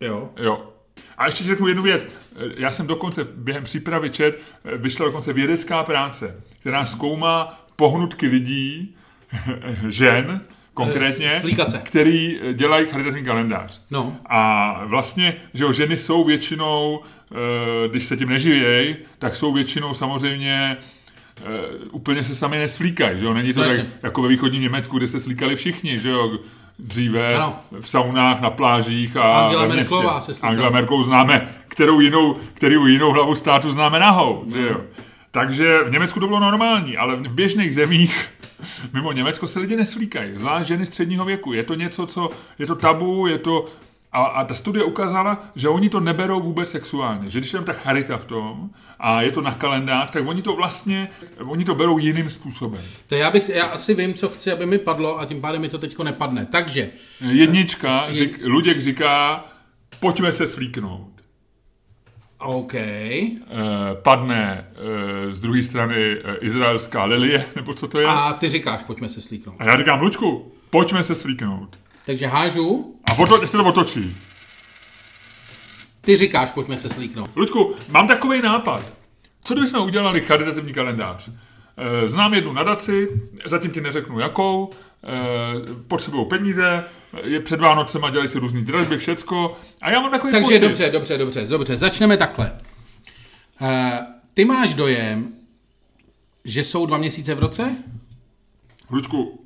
Jo. 0.00 0.28
Jo. 0.40 0.70
A 1.18 1.26
ještě 1.26 1.44
řeknu 1.44 1.68
jednu 1.68 1.82
věc. 1.82 2.08
Já 2.56 2.72
jsem 2.72 2.86
dokonce 2.86 3.26
během 3.36 3.64
přípravy 3.64 4.10
čet, 4.10 4.40
vyšla 4.76 5.06
dokonce 5.06 5.32
vědecká 5.32 5.82
práce, 5.82 6.40
která 6.60 6.86
zkoumá 6.86 7.64
pohnutky 7.76 8.26
lidí, 8.26 8.94
žen, 9.88 10.40
konkrétně, 10.74 11.26
Eh, 11.32 11.40
slíkat 11.40 11.70
se. 11.70 11.78
který 11.78 12.38
dělají 12.52 12.86
charitativní 12.86 13.24
kalendář. 13.26 13.80
No. 13.90 14.16
A 14.26 14.80
vlastně, 14.84 15.36
že 15.54 15.64
jo, 15.64 15.72
ženy 15.72 15.96
jsou 15.98 16.24
většinou, 16.24 17.00
eh, 17.32 17.88
když 17.88 18.04
se 18.04 18.16
tím 18.16 18.28
neživějí, 18.28 18.96
tak 19.18 19.36
jsou 19.36 19.52
většinou 19.52 19.94
samozřejmě 19.94 20.76
eh, 21.40 21.44
úplně 21.90 22.24
se 22.24 22.34
sami 22.34 22.58
neslíkají, 22.58 23.18
že 23.18 23.24
jo? 23.24 23.34
Není 23.34 23.52
to 23.52 23.62
No 23.62 23.68
tak 23.68 23.86
jako 24.02 24.22
ve 24.22 24.28
východním 24.28 24.62
Německu, 24.62 24.98
kde 24.98 25.06
se 25.08 25.20
slíkali 25.20 25.56
všichni, 25.56 25.98
že 25.98 26.08
jo? 26.08 26.38
Dříve 26.78 27.34
Ano. 27.34 27.56
v 27.80 27.88
saunách, 27.88 28.40
na 28.40 28.50
plážích 28.50 29.16
a 29.16 29.46
Angela. 29.46 29.66
Merkelová 29.66 30.20
se 30.20 30.34
slíkala. 30.34 30.50
Angela 30.50 30.70
Merkelovou 30.70 31.04
známe, 31.04 31.48
kterou 31.68 32.00
jinou, 32.00 32.36
kterou 32.54 32.86
jinou 32.86 33.12
hlavu 33.12 33.34
státu 33.34 33.72
známe 33.72 33.98
nahou, 33.98 34.44
že 34.54 34.68
jo? 34.68 34.80
Takže 35.30 35.78
v 35.84 35.90
Německu 35.90 36.20
to 36.20 36.26
bylo 36.26 36.40
normální, 36.40 36.96
ale 36.96 37.16
v 37.16 37.28
běžných 37.28 37.74
zemích 37.74 38.28
mimo 38.92 39.12
Německo 39.12 39.48
se 39.48 39.60
lidi 39.60 39.76
neslíkají, 39.76 40.36
zvlášť 40.36 40.68
ženy 40.68 40.86
středního 40.86 41.24
věku. 41.24 41.52
Je 41.52 41.62
to 41.62 41.74
něco, 41.74 42.06
co 42.06 42.30
je 42.58 42.66
to 42.66 42.74
tabu, 42.74 43.26
je 43.26 43.38
to 43.38 43.64
a, 44.14 44.22
a 44.24 44.44
ta 44.44 44.54
studie 44.54 44.84
ukázala, 44.84 45.44
že 45.54 45.68
oni 45.68 45.88
to 45.90 46.00
neberou 46.00 46.40
vůbec 46.40 46.70
sexuálně. 46.70 47.30
Že 47.30 47.38
když 47.38 47.52
je 47.52 47.56
tam 47.56 47.64
ta 47.64 47.72
charita 47.72 48.16
v 48.16 48.24
tom 48.24 48.70
a 48.98 49.22
je 49.22 49.30
to 49.30 49.40
na 49.40 49.54
kalendář, 49.54 50.10
tak 50.10 50.26
oni 50.26 50.42
to 50.42 50.56
vlastně, 50.56 51.08
oni 51.44 51.64
to 51.64 51.74
berou 51.74 51.98
jiným 51.98 52.30
způsobem. 52.30 52.80
To 53.06 53.14
já 53.14 53.30
bych, 53.30 53.48
já 53.48 53.64
asi 53.64 53.94
vím, 53.94 54.14
co 54.14 54.28
chci, 54.28 54.52
aby 54.52 54.66
mi 54.66 54.78
padlo 54.78 55.20
a 55.20 55.24
tím 55.24 55.40
pádem 55.40 55.60
mi 55.60 55.68
to 55.68 55.78
teďko 55.78 56.04
nepadne. 56.04 56.46
Takže, 56.46 56.90
Jednička, 57.20 58.12
řík, 58.12 58.40
Luděk 58.44 58.82
říká, 58.82 59.44
pojďme 60.00 60.32
se 60.32 60.46
slíknout. 60.46 61.10
OK. 62.38 62.74
Eh, 62.74 63.20
padne 64.02 64.64
eh, 65.30 65.34
z 65.34 65.40
druhé 65.40 65.62
strany 65.62 65.94
eh, 65.96 66.36
izraelská 66.40 67.04
lilie, 67.04 67.44
nebo 67.56 67.74
co 67.74 67.88
to 67.88 68.00
je. 68.00 68.06
A, 68.06 68.32
ty 68.32 68.48
říkáš, 68.48 68.82
pojďme 68.82 69.08
se 69.08 69.20
slíknout. 69.20 69.56
a 69.58 69.64
já 69.64 69.76
říkám, 69.76 70.00
Luďku, 70.00 70.52
pojďme 70.70 71.04
se 71.04 71.14
slíknout. 71.14 71.83
Takže 72.06 72.26
hážu, 72.26 72.96
A 73.10 73.18
oto, 73.18 73.46
se 73.46 73.56
to 73.56 73.64
otočí. 73.64 74.16
ty 76.00 76.16
říkáš, 76.16 76.50
pojďme 76.52 76.76
se 76.76 76.88
slíknout. 76.88 77.30
Luďku, 77.36 77.74
mám 77.88 78.08
takový 78.08 78.42
nápad. 78.42 78.86
Co 79.44 79.54
kdybychom 79.54 79.82
udělali 79.86 80.20
charitativní 80.20 80.72
kalendář? 80.72 81.28
Eh, 81.76 82.08
Znám 82.08 82.34
jednu 82.34 82.52
nadaci, 82.52 83.08
zatím 83.44 83.70
ti 83.70 83.80
neřeknu 83.80 84.18
jakou, 84.20 84.70
potřebují 85.88 86.26
peníze, 86.28 86.84
je 87.22 87.40
před 87.40 87.60
Vánocema, 87.60 88.10
dělají 88.10 88.28
si 88.28 88.38
různý 88.38 88.64
dražby, 88.64 88.98
všecko. 88.98 89.56
A 89.82 89.90
já 89.90 90.00
mám 90.00 90.10
takový 90.10 90.32
Takže 90.32 90.44
pocit. 90.46 90.58
dobře, 90.60 90.90
dobře, 90.90 91.18
dobře, 91.18 91.46
dobře. 91.46 91.76
Začneme 91.76 92.16
takhle. 92.16 92.52
Uh, 93.60 93.68
ty 94.34 94.44
máš 94.44 94.74
dojem, 94.74 95.32
že 96.44 96.64
jsou 96.64 96.86
dva 96.86 96.98
měsíce 96.98 97.34
v 97.34 97.38
roce? 97.38 97.76
Luďku, 98.90 99.43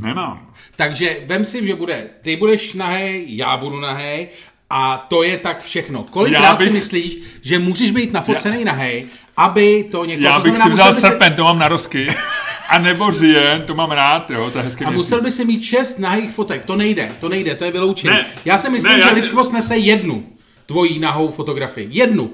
nemám. 0.00 0.50
Takže 0.76 1.16
vem 1.26 1.44
si, 1.44 1.66
že 1.66 1.74
bude, 1.74 2.06
ty 2.22 2.36
budeš 2.36 2.74
nahej, 2.74 3.24
já 3.28 3.56
budu 3.56 3.80
nahej 3.80 4.28
a 4.70 5.06
to 5.08 5.22
je 5.22 5.38
tak 5.38 5.62
všechno. 5.62 6.02
Kolikrát 6.02 6.42
Já 6.42 6.54
bych- 6.56 6.66
si 6.66 6.72
myslíš, 6.72 7.18
že 7.42 7.58
můžeš 7.58 7.90
být 7.92 8.12
nafocený 8.12 8.64
nahej, 8.64 9.06
aby 9.36 9.84
to 9.90 10.04
někoho... 10.04 10.26
Já 10.26 10.36
to 10.36 10.42
bych 10.42 10.56
znamená, 10.56 10.74
si 10.76 10.80
vzal 10.80 10.94
by 10.94 11.00
srpen, 11.00 11.34
to 11.34 11.44
mám 11.44 11.58
na 11.58 11.68
rozky. 11.68 12.08
A 12.68 12.78
nebo 12.78 13.12
říjen, 13.12 13.62
to 13.66 13.74
mám 13.74 13.90
rád, 13.90 14.30
jo, 14.30 14.50
to 14.50 14.58
je 14.58 14.64
hezký 14.64 14.84
A 14.84 14.90
měsíc. 14.90 15.04
musel 15.06 15.20
by 15.22 15.30
si 15.30 15.44
mít 15.44 15.62
šest 15.62 15.98
nahých 15.98 16.30
fotek. 16.30 16.64
To 16.64 16.76
nejde, 16.76 17.12
to 17.20 17.28
nejde, 17.28 17.54
to 17.54 17.64
je 17.64 17.70
vyloučené. 17.70 18.26
Já 18.44 18.58
si 18.58 18.70
myslím, 18.70 18.92
ne, 18.92 18.98
že 18.98 19.02
já 19.04 19.08
tě- 19.08 19.14
lidstvo 19.14 19.44
snese 19.44 19.76
jednu 19.76 20.26
tvojí 20.66 20.98
nahou 20.98 21.30
fotografii. 21.30 21.88
Jednu. 21.90 22.30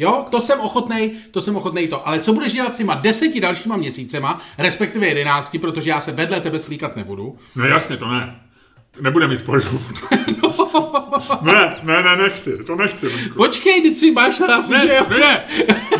Jo, 0.00 0.26
to 0.30 0.40
jsem 0.40 0.60
ochotnej, 0.60 1.10
to 1.30 1.40
jsem 1.40 1.56
ochotnej 1.56 1.88
to. 1.88 2.08
Ale 2.08 2.20
co 2.20 2.32
budeš 2.32 2.52
dělat 2.52 2.74
s 2.74 2.76
těma 2.76 2.94
deseti 2.94 3.40
dalšíma 3.40 3.76
měsícema, 3.76 4.40
respektive 4.58 5.06
jedenácti, 5.06 5.58
protože 5.58 5.90
já 5.90 6.00
se 6.00 6.12
vedle 6.12 6.40
tebe 6.40 6.58
slíkat 6.58 6.96
nebudu. 6.96 7.38
No 7.56 7.64
jasně, 7.66 7.96
to 7.96 8.08
ne. 8.08 8.40
Nebude 9.00 9.26
mít 9.28 9.38
společnou. 9.38 9.78
No. 11.42 11.52
ne, 11.52 11.76
ne, 11.82 12.02
ne, 12.02 12.16
nechci, 12.16 12.64
to 12.64 12.76
nechci, 12.76 13.06
Luďku. 13.06 13.36
Počkej, 13.36 13.82
teď 13.82 13.96
si 13.96 14.10
máš 14.10 14.40
rád, 14.40 14.68
Ne, 14.68 14.80
že 14.80 14.94
jo? 14.94 15.06
ne, 15.20 15.44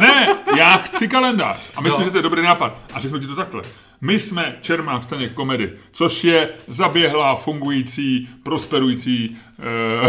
ne, 0.00 0.36
já 0.58 0.76
chci 0.76 1.08
kalendář. 1.08 1.70
A 1.76 1.80
myslím, 1.80 2.00
No. 2.00 2.04
že 2.04 2.10
to 2.10 2.18
je 2.18 2.22
dobrý 2.22 2.42
nápad. 2.42 2.76
A 2.94 3.00
řeknu 3.00 3.18
ti 3.18 3.26
to 3.26 3.34
takhle. 3.36 3.62
My 4.00 4.20
jsme 4.20 4.56
Čermák 4.60 5.04
Staněk 5.04 5.32
komedy, 5.32 5.72
což 5.92 6.24
je 6.24 6.48
zaběhlá, 6.68 7.36
fungující, 7.36 8.28
prosperující 8.42 9.36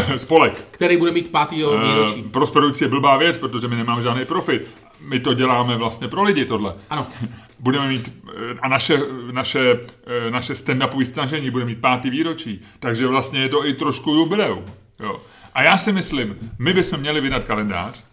uh, 0.09 0.15
spolek. 0.17 0.65
Který 0.71 0.97
bude 0.97 1.11
mít 1.11 1.31
pátýho 1.31 1.79
výročí. 1.79 2.23
Uh, 2.23 2.29
prosperující 2.29 2.83
je 2.83 2.87
blbá 2.87 3.17
věc, 3.17 3.37
protože 3.37 3.67
my 3.67 3.75
nemáme 3.75 4.01
žádný 4.01 4.25
profit. 4.25 4.67
my 4.99 5.19
to 5.19 5.33
děláme 5.33 5.77
vlastně 5.77 6.07
pro 6.07 6.23
lidi 6.23 6.45
tohle. 6.45 6.75
Ano. 6.89 7.07
Budeme 7.59 7.87
mít, 7.87 8.13
eh, 8.27 8.57
a 8.61 8.67
naše, 8.67 8.99
naše, 9.31 9.79
eh, 10.07 10.31
naše 10.31 10.53
stand-upové 10.53 11.05
snažení 11.05 11.51
bude 11.51 11.65
mít 11.65 11.81
pátý 11.81 12.09
výročí, 12.09 12.61
takže 12.79 13.07
vlastně 13.07 13.39
je 13.39 13.49
to 13.49 13.65
i 13.65 13.73
trošku 13.73 14.11
jubileum. 14.11 14.65
Jo. 14.99 15.21
A 15.53 15.63
já 15.63 15.77
si 15.77 15.91
myslím, 15.91 16.35
my 16.59 16.73
bychom 16.73 16.99
měli 16.99 17.21
vydat 17.21 17.43
kalendář, 17.43 18.03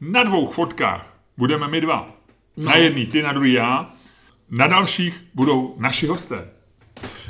na 0.00 0.22
dvou 0.22 0.46
fotkách 0.46 1.16
budeme 1.36 1.68
my 1.68 1.80
dva. 1.80 2.10
No. 2.56 2.66
Na 2.66 2.76
jedný 2.76 3.06
ty, 3.06 3.22
na 3.22 3.32
druhý 3.32 3.52
já, 3.52 3.90
na 4.50 4.66
dalších 4.66 5.24
budou 5.34 5.74
naši 5.78 6.06
hosté. 6.06 6.48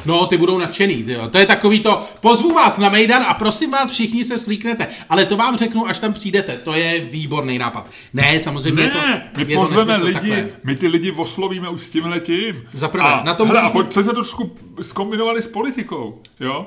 No, 0.06 0.26
ty 0.26 0.36
budou 0.36 0.58
nadšený. 0.58 1.04
Jo. 1.06 1.28
To 1.28 1.38
je 1.38 1.46
takový 1.46 1.80
to, 1.80 2.02
pozvu 2.20 2.54
vás 2.54 2.78
na 2.78 2.88
Mejdan 2.88 3.22
a 3.22 3.34
prosím 3.34 3.70
vás, 3.70 3.90
všichni 3.90 4.24
se 4.24 4.38
slíknete. 4.38 4.86
Ale 5.08 5.26
to 5.26 5.36
vám 5.36 5.56
řeknu, 5.56 5.86
až 5.86 5.98
tam 5.98 6.12
přijdete. 6.12 6.52
To 6.64 6.74
je 6.74 7.00
výborný 7.00 7.58
nápad. 7.58 7.90
Ne, 8.14 8.40
samozřejmě 8.40 8.82
Ne, 8.82 8.82
je 8.82 8.90
to, 8.90 8.98
my 9.44 9.52
je 9.52 9.56
to 9.56 9.62
pozveme 9.62 9.92
nesmysl 9.92 10.06
lidi, 10.06 10.14
takhle. 10.30 10.48
my 10.64 10.76
ty 10.76 10.88
lidi 10.88 11.12
oslovíme 11.12 11.68
už 11.68 11.82
s 11.82 11.90
tím 11.90 12.04
letím. 12.06 12.62
Za 12.72 12.88
prvé, 12.88 13.20
na 13.24 13.34
to 13.34 13.44
hele, 13.46 13.58
musíš 13.60 13.68
a 13.70 13.72
pojď, 13.72 13.86
mít- 13.86 13.92
co 13.92 14.02
jsme 14.02 14.12
to 14.12 14.14
trošku 14.14 14.56
zkombinovali 14.82 15.42
s 15.42 15.48
politikou, 15.48 16.22
jo? 16.40 16.66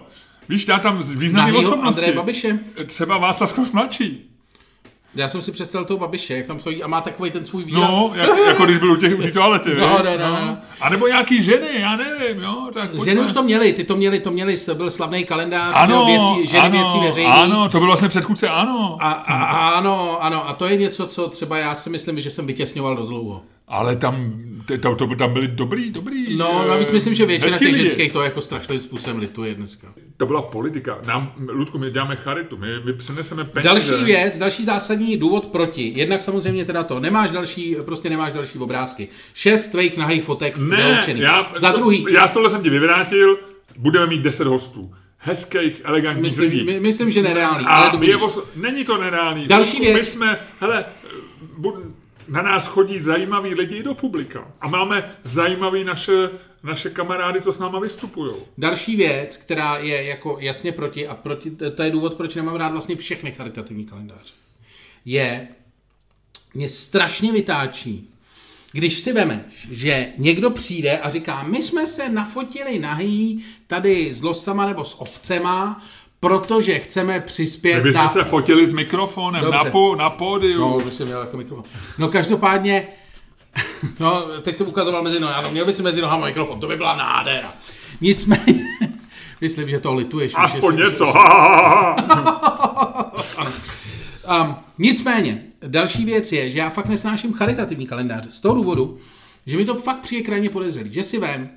Víš, 0.49 0.67
já 0.67 0.79
tam 0.79 1.03
významný 1.03 1.57
osobnosti. 1.57 1.87
Andreje 1.87 2.13
Babiše. 2.13 2.59
Třeba 2.85 3.17
Václav 3.17 3.53
Klaus 3.53 3.71
mladší. 3.71 4.28
Já 5.15 5.29
jsem 5.29 5.41
si 5.41 5.51
představil 5.51 5.85
toho 5.85 5.97
Babiše, 5.97 6.37
jak 6.37 6.45
tam 6.45 6.59
stojí 6.59 6.83
a 6.83 6.87
má 6.87 7.01
takový 7.01 7.31
ten 7.31 7.45
svůj 7.45 7.63
výraz. 7.63 7.89
No, 7.89 8.11
jak, 8.15 8.29
jako 8.47 8.65
když 8.65 8.77
byl 8.77 8.91
u 8.91 8.95
těch 8.95 9.19
u 9.19 9.31
toalety, 9.31 9.75
No, 9.75 9.87
no, 9.87 10.17
no, 10.19 10.31
no. 10.45 10.57
A 10.81 10.89
nebo 10.89 11.07
nějaký 11.07 11.43
ženy, 11.43 11.67
já 11.73 11.95
nevím, 11.95 12.43
jo? 12.43 12.69
Tak 12.73 12.89
pojďme. 12.89 13.05
Ženy 13.05 13.21
už 13.21 13.33
to 13.33 13.43
měli, 13.43 13.73
ty 13.73 13.83
to 13.83 13.95
měli, 13.95 14.19
to 14.19 14.31
měli, 14.31 14.57
to 14.57 14.75
byl 14.75 14.89
slavný 14.89 15.25
kalendář, 15.25 15.75
ano, 15.75 16.05
věcí, 16.05 16.47
ženy 16.47 16.63
ano, 16.63 16.77
věcí 16.77 16.99
veřejný. 16.99 17.31
Ano, 17.31 17.69
to 17.69 17.77
byl 17.77 17.87
vlastně 17.87 18.09
předchůdce, 18.09 18.49
ano. 18.49 18.97
A, 18.99 19.11
a, 19.11 19.43
a, 19.43 19.69
ano, 19.69 20.23
ano, 20.23 20.49
a 20.49 20.53
to 20.53 20.65
je 20.67 20.77
něco, 20.77 21.07
co 21.07 21.29
třeba 21.29 21.57
já 21.57 21.75
si 21.75 21.89
myslím, 21.89 22.19
že 22.19 22.29
jsem 22.29 22.47
vytěsňoval 22.47 22.95
dost 22.95 23.07
dlouho. 23.09 23.41
Ale 23.69 23.95
tam, 23.95 24.33
ty- 24.65 24.77
to, 24.77 24.95
to, 24.95 25.15
tam 25.15 25.33
byli 25.33 25.47
dobrý, 25.47 25.91
dobrý. 25.91 26.37
No, 26.37 26.61
eh, 26.65 26.67
navíc 26.67 26.91
myslím, 26.91 27.13
že 27.15 27.25
většina 27.25 27.57
těch 27.57 27.75
ženských 27.75 28.11
to 28.11 28.21
jako 28.21 28.41
strašným 28.41 28.79
způsobem 28.79 29.17
lituje 29.19 29.55
dneska. 29.55 29.93
To 30.17 30.25
byla 30.25 30.41
politika. 30.41 30.97
Nám, 31.07 31.33
Ludku, 31.47 31.77
my 31.79 31.91
děláme 31.91 32.15
charitu, 32.15 32.57
my, 32.57 32.67
my 32.85 32.93
přineseme 32.93 33.43
peníze. 33.43 33.69
Další 33.69 34.03
věc, 34.03 34.37
další 34.37 34.63
zásadní 34.63 35.17
důvod 35.17 35.45
proti. 35.47 35.91
Jednak 35.95 36.23
samozřejmě 36.23 36.65
teda 36.65 36.83
to, 36.83 36.99
nemáš 36.99 37.31
další, 37.31 37.75
prostě 37.85 38.09
nemáš 38.09 38.33
další 38.33 38.57
obrázky. 38.59 39.07
Šest 39.33 39.67
tvých 39.67 39.97
nahých 39.97 40.23
fotek 40.23 40.57
Ne, 40.57 40.75
vyloučených. 40.77 41.23
já, 41.23 41.51
Za 41.55 41.71
druhý, 41.71 42.03
To, 42.03 42.09
já 42.09 42.27
tohle 42.27 42.49
jsem 42.49 42.63
ti 42.63 42.69
vyvrátil, 42.69 43.37
budeme 43.77 44.05
mít 44.07 44.21
10 44.21 44.47
hostů. 44.47 44.93
Hezkých, 45.17 45.81
elegantních 45.83 46.23
myslím, 46.23 46.49
lidí. 46.49 46.63
my, 46.63 46.79
myslím, 46.79 47.09
že 47.09 47.21
nereálný, 47.21 47.65
A 47.65 47.69
ale 47.69 48.05
je 48.05 48.17
os... 48.17 48.39
není 48.55 48.85
to 48.85 48.97
nereálný. 49.01 49.47
Další 49.47 49.77
Ludku, 49.77 49.87
My 49.87 49.93
věc. 49.93 50.07
jsme, 50.07 50.39
hele, 50.59 50.85
bu... 51.57 51.73
na 52.29 52.41
nás 52.41 52.67
chodí 52.67 52.99
zajímaví 52.99 53.53
lidi 53.53 53.83
do 53.83 53.93
publika. 53.93 54.51
A 54.61 54.67
máme 54.67 55.15
zajímavý 55.23 55.83
naše, 55.83 56.29
naše 56.63 56.89
kamarády, 56.89 57.41
co 57.41 57.53
s 57.53 57.59
náma 57.59 57.79
vystupují. 57.79 58.33
Další 58.57 58.95
věc, 58.95 59.37
která 59.37 59.77
je 59.77 60.03
jako 60.03 60.37
jasně 60.39 60.71
proti, 60.71 61.07
a 61.07 61.15
proti, 61.15 61.51
to 61.51 61.83
je 61.83 61.91
důvod, 61.91 62.13
proč 62.13 62.35
nemám 62.35 62.55
rád 62.55 62.71
vlastně 62.71 62.95
všechny 62.95 63.31
charitativní 63.31 63.85
kalendáře, 63.85 64.33
je, 65.05 65.47
mě 66.53 66.69
strašně 66.69 67.31
vytáčí, 67.31 68.09
když 68.71 68.99
si 68.99 69.13
vemeš, 69.13 69.67
že 69.71 70.07
někdo 70.17 70.49
přijde 70.49 70.97
a 70.97 71.09
říká, 71.09 71.43
my 71.43 71.63
jsme 71.63 71.87
se 71.87 72.09
nafotili 72.09 72.79
nahý 72.79 73.45
tady 73.67 74.13
s 74.13 74.21
losama 74.21 74.67
nebo 74.67 74.85
s 74.85 75.01
ovcema, 75.01 75.83
protože 76.19 76.79
chceme 76.79 77.13
My 77.13 77.21
přispět 77.21 77.83
bychom 77.83 78.01
na... 78.01 78.07
se 78.07 78.23
fotili 78.23 78.65
s 78.65 78.73
mikrofonem 78.73 79.43
Dobře. 79.43 79.57
na, 79.65 79.71
po, 79.71 79.95
na 79.95 80.09
pódiu. 80.09 80.59
No, 80.61 80.77
už 80.77 80.93
jsem 80.93 81.07
měl 81.07 81.19
jako 81.21 81.37
mikrofon. 81.37 81.63
No 81.97 82.07
každopádně, 82.07 82.87
no 83.99 84.23
teď 84.41 84.57
jsem 84.57 84.67
ukazoval 84.67 85.03
mezi 85.03 85.19
nohama, 85.19 85.41
no, 85.41 85.51
měl 85.51 85.65
by 85.65 85.73
si 85.73 85.83
mezi 85.83 86.01
nohama 86.01 86.25
mikrofon, 86.25 86.59
to 86.59 86.67
by 86.67 86.75
byla 86.75 86.95
nádhera. 86.95 87.53
Nicméně, 88.01 88.63
myslím, 89.41 89.69
že 89.69 89.79
to 89.79 89.93
lituješ. 89.93 90.33
už, 90.33 90.39
Aspoň 90.43 90.75
něco. 90.77 91.05
Ha, 91.05 91.21
ha, 91.21 91.95
ha, 92.09 92.41
ha. 93.37 93.51
Um, 94.41 94.55
nicméně, 94.77 95.43
další 95.67 96.05
věc 96.05 96.31
je, 96.31 96.49
že 96.49 96.59
já 96.59 96.69
fakt 96.69 96.87
nesnáším 96.87 97.33
charitativní 97.33 97.87
kalendáře. 97.87 98.31
Z 98.31 98.39
toho 98.39 98.55
důvodu, 98.55 98.97
že 99.45 99.57
mi 99.57 99.65
to 99.65 99.75
fakt 99.75 99.99
přijde 99.99 100.25
krajně 100.25 100.49
podezřelý. 100.49 100.93
Že 100.93 101.03
si 101.03 101.19
vem, 101.19 101.49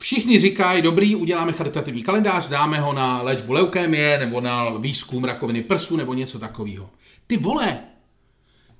všichni 0.00 0.38
říkají, 0.38 0.82
dobrý, 0.82 1.16
uděláme 1.16 1.52
charitativní 1.52 2.02
kalendář, 2.02 2.48
dáme 2.48 2.80
ho 2.80 2.92
na 2.92 3.22
léčbu 3.22 3.52
leukémie, 3.52 4.18
nebo 4.18 4.40
na 4.40 4.70
výzkum 4.70 5.24
rakoviny 5.24 5.62
prsu, 5.62 5.96
nebo 5.96 6.14
něco 6.14 6.38
takového. 6.38 6.90
Ty 7.26 7.36
vole, 7.36 7.80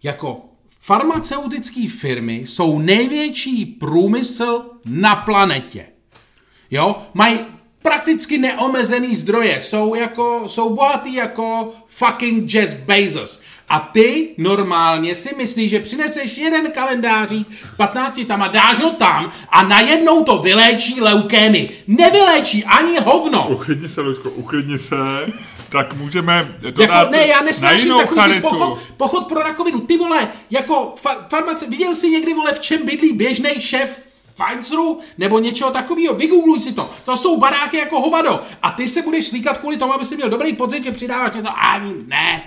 jako 0.02 0.44
farmaceutické 0.68 1.88
firmy 1.88 2.34
jsou 2.34 2.78
největší 2.78 3.66
průmysl 3.66 4.62
na 4.84 5.16
planetě. 5.16 5.86
Jo, 6.70 7.02
mají 7.14 7.38
prakticky 7.82 8.38
neomezený 8.38 9.14
zdroje, 9.14 9.60
jsou 9.60 9.94
jako, 9.94 10.42
jsou 10.46 10.74
bohatý 10.74 11.14
jako 11.14 11.72
fucking 11.86 12.54
Jeff 12.54 12.74
Bezos. 12.74 13.42
A 13.68 13.78
ty 13.92 14.28
normálně 14.38 15.14
si 15.14 15.34
myslíš, 15.36 15.70
že 15.70 15.80
přineseš 15.80 16.36
jeden 16.36 16.70
kalendářík 16.70 17.48
15 17.76 18.20
tam 18.26 18.42
a 18.42 18.48
dáš 18.48 18.78
ho 18.78 18.90
tam 18.90 19.32
a 19.50 19.62
najednou 19.62 20.24
to 20.24 20.38
vyléčí 20.38 21.00
leukémy. 21.00 21.70
Nevyléčí 21.86 22.64
ani 22.64 22.98
hovno. 22.98 23.48
Uklidni 23.48 23.88
se, 23.88 24.00
Luďko, 24.00 24.30
uklidni 24.30 24.78
se. 24.78 24.96
Tak 25.68 25.94
můžeme 25.94 26.54
to 26.60 26.66
Jako, 26.82 26.92
dát 26.94 27.10
ne, 27.10 27.26
já 27.26 27.40
nesnáším 27.40 27.92
takový 27.98 28.40
pochod, 28.40 28.78
pochod 28.96 29.26
pro 29.28 29.40
rakovinu. 29.42 29.80
Ty 29.80 29.96
vole, 29.96 30.28
jako 30.50 30.94
fa- 31.02 31.28
farmace, 31.28 31.66
viděl 31.66 31.94
jsi 31.94 32.10
někdy, 32.10 32.34
vole, 32.34 32.52
v 32.52 32.60
čem 32.60 32.86
bydlí 32.86 33.12
běžný 33.12 33.50
šéf 33.58 33.98
Pfizeru 34.40 34.98
nebo 35.18 35.38
něčeho 35.38 35.70
takového, 35.70 36.14
vygoogluj 36.14 36.60
si 36.60 36.72
to. 36.72 36.90
To 37.04 37.16
jsou 37.16 37.40
baráky 37.40 37.76
jako 37.76 38.00
hovado. 38.00 38.40
A 38.62 38.70
ty 38.70 38.88
se 38.88 39.02
budeš 39.02 39.26
slíkat 39.26 39.58
kvůli 39.58 39.76
tomu, 39.76 39.94
aby 39.94 40.04
si 40.04 40.16
měl 40.16 40.30
dobrý 40.30 40.52
pocit, 40.52 40.84
že 40.84 40.92
přidáváš 40.92 41.34
něco. 41.34 41.48
Ani 41.72 41.94
ne. 42.06 42.42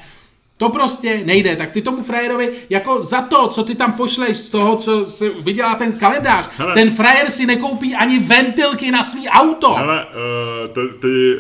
To 0.57 0.69
prostě 0.69 1.21
nejde. 1.25 1.55
Tak 1.55 1.71
ty 1.71 1.81
tomu 1.81 2.03
frajerovi, 2.03 2.53
jako 2.69 3.01
za 3.01 3.21
to, 3.21 3.47
co 3.47 3.63
ty 3.63 3.75
tam 3.75 3.93
pošleš 3.93 4.37
z 4.37 4.49
toho, 4.49 4.77
co 4.77 5.11
se 5.11 5.29
vydělá 5.29 5.75
ten 5.75 5.91
kalendář, 5.91 6.49
Hele. 6.57 6.73
ten 6.73 6.91
frajer 6.91 7.29
si 7.29 7.45
nekoupí 7.45 7.95
ani 7.95 8.19
ventilky 8.19 8.91
na 8.91 9.03
svý 9.03 9.29
auto. 9.29 9.73
Hele, 9.73 10.05
uh, 10.05 10.73
ty, 10.73 10.99
ty 11.01 11.35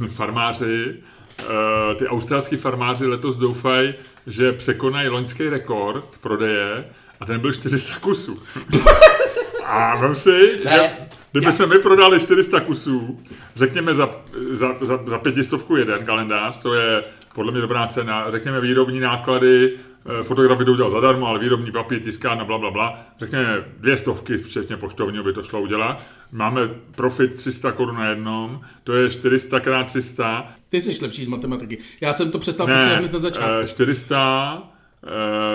uh, 0.00 0.06
farmáři, 0.06 0.94
uh, 1.40 1.96
ty 1.96 2.08
australský 2.08 2.56
farmáři 2.56 3.06
letos 3.06 3.36
doufají, 3.36 3.94
že 4.26 4.52
překonají 4.52 5.08
loňský 5.08 5.48
rekord 5.48 6.04
prodeje 6.20 6.84
a 7.20 7.24
ten 7.24 7.40
byl 7.40 7.52
400 7.52 7.94
kusů. 8.00 8.42
A 9.66 9.96
vem 9.96 10.14
si, 10.14 10.60
Ne. 10.64 10.70
že 10.70 10.90
kdyby 11.32 11.52
jsme 11.52 11.66
my 11.66 11.78
prodali 11.78 12.20
400 12.20 12.60
kusů, 12.60 13.20
řekněme 13.56 13.94
za, 13.94 14.10
za, 14.52 14.74
za, 14.80 15.00
za 15.06 15.18
pětistovku 15.18 15.76
jeden 15.76 16.04
kalendář, 16.04 16.60
to 16.60 16.74
je 16.74 17.02
podle 17.34 17.52
mě 17.52 17.60
dobrá 17.60 17.86
cena, 17.86 18.30
řekněme 18.30 18.60
výrobní 18.60 19.00
náklady, 19.00 19.72
eh, 20.20 20.22
fotograf 20.22 20.58
by 20.58 20.64
to 20.64 20.72
udělal 20.72 20.90
zadarmo, 20.90 21.26
ale 21.26 21.38
výrobní 21.38 21.72
papír, 21.72 22.02
tiskárna, 22.02 22.44
bla, 22.44 22.58
bla, 22.58 22.70
bla, 22.70 22.98
řekněme 23.20 23.64
dvě 23.80 23.96
stovky, 23.96 24.38
včetně 24.38 24.76
poštovního 24.76 25.24
by 25.24 25.32
to 25.32 25.42
šlo 25.42 25.60
udělat. 25.60 26.02
Máme 26.32 26.60
profit 26.94 27.34
300 27.34 27.72
korun 27.72 27.96
na 27.96 28.08
jednom, 28.08 28.60
to 28.84 28.92
je 28.92 29.10
400 29.10 29.60
krát 29.60 29.84
300, 29.86 30.48
Ty 30.68 30.80
jsi 30.80 30.98
lepší 31.02 31.24
z 31.24 31.28
matematiky. 31.28 31.78
Já 32.02 32.12
jsem 32.12 32.30
to 32.30 32.38
přestal 32.38 32.66
počítat 32.66 32.86
ne, 32.86 32.96
hned 32.96 33.12
na 33.12 33.18
začátku. 33.18 33.56
eh, 33.62 33.66
400 33.66 34.62
eh, 34.72 34.75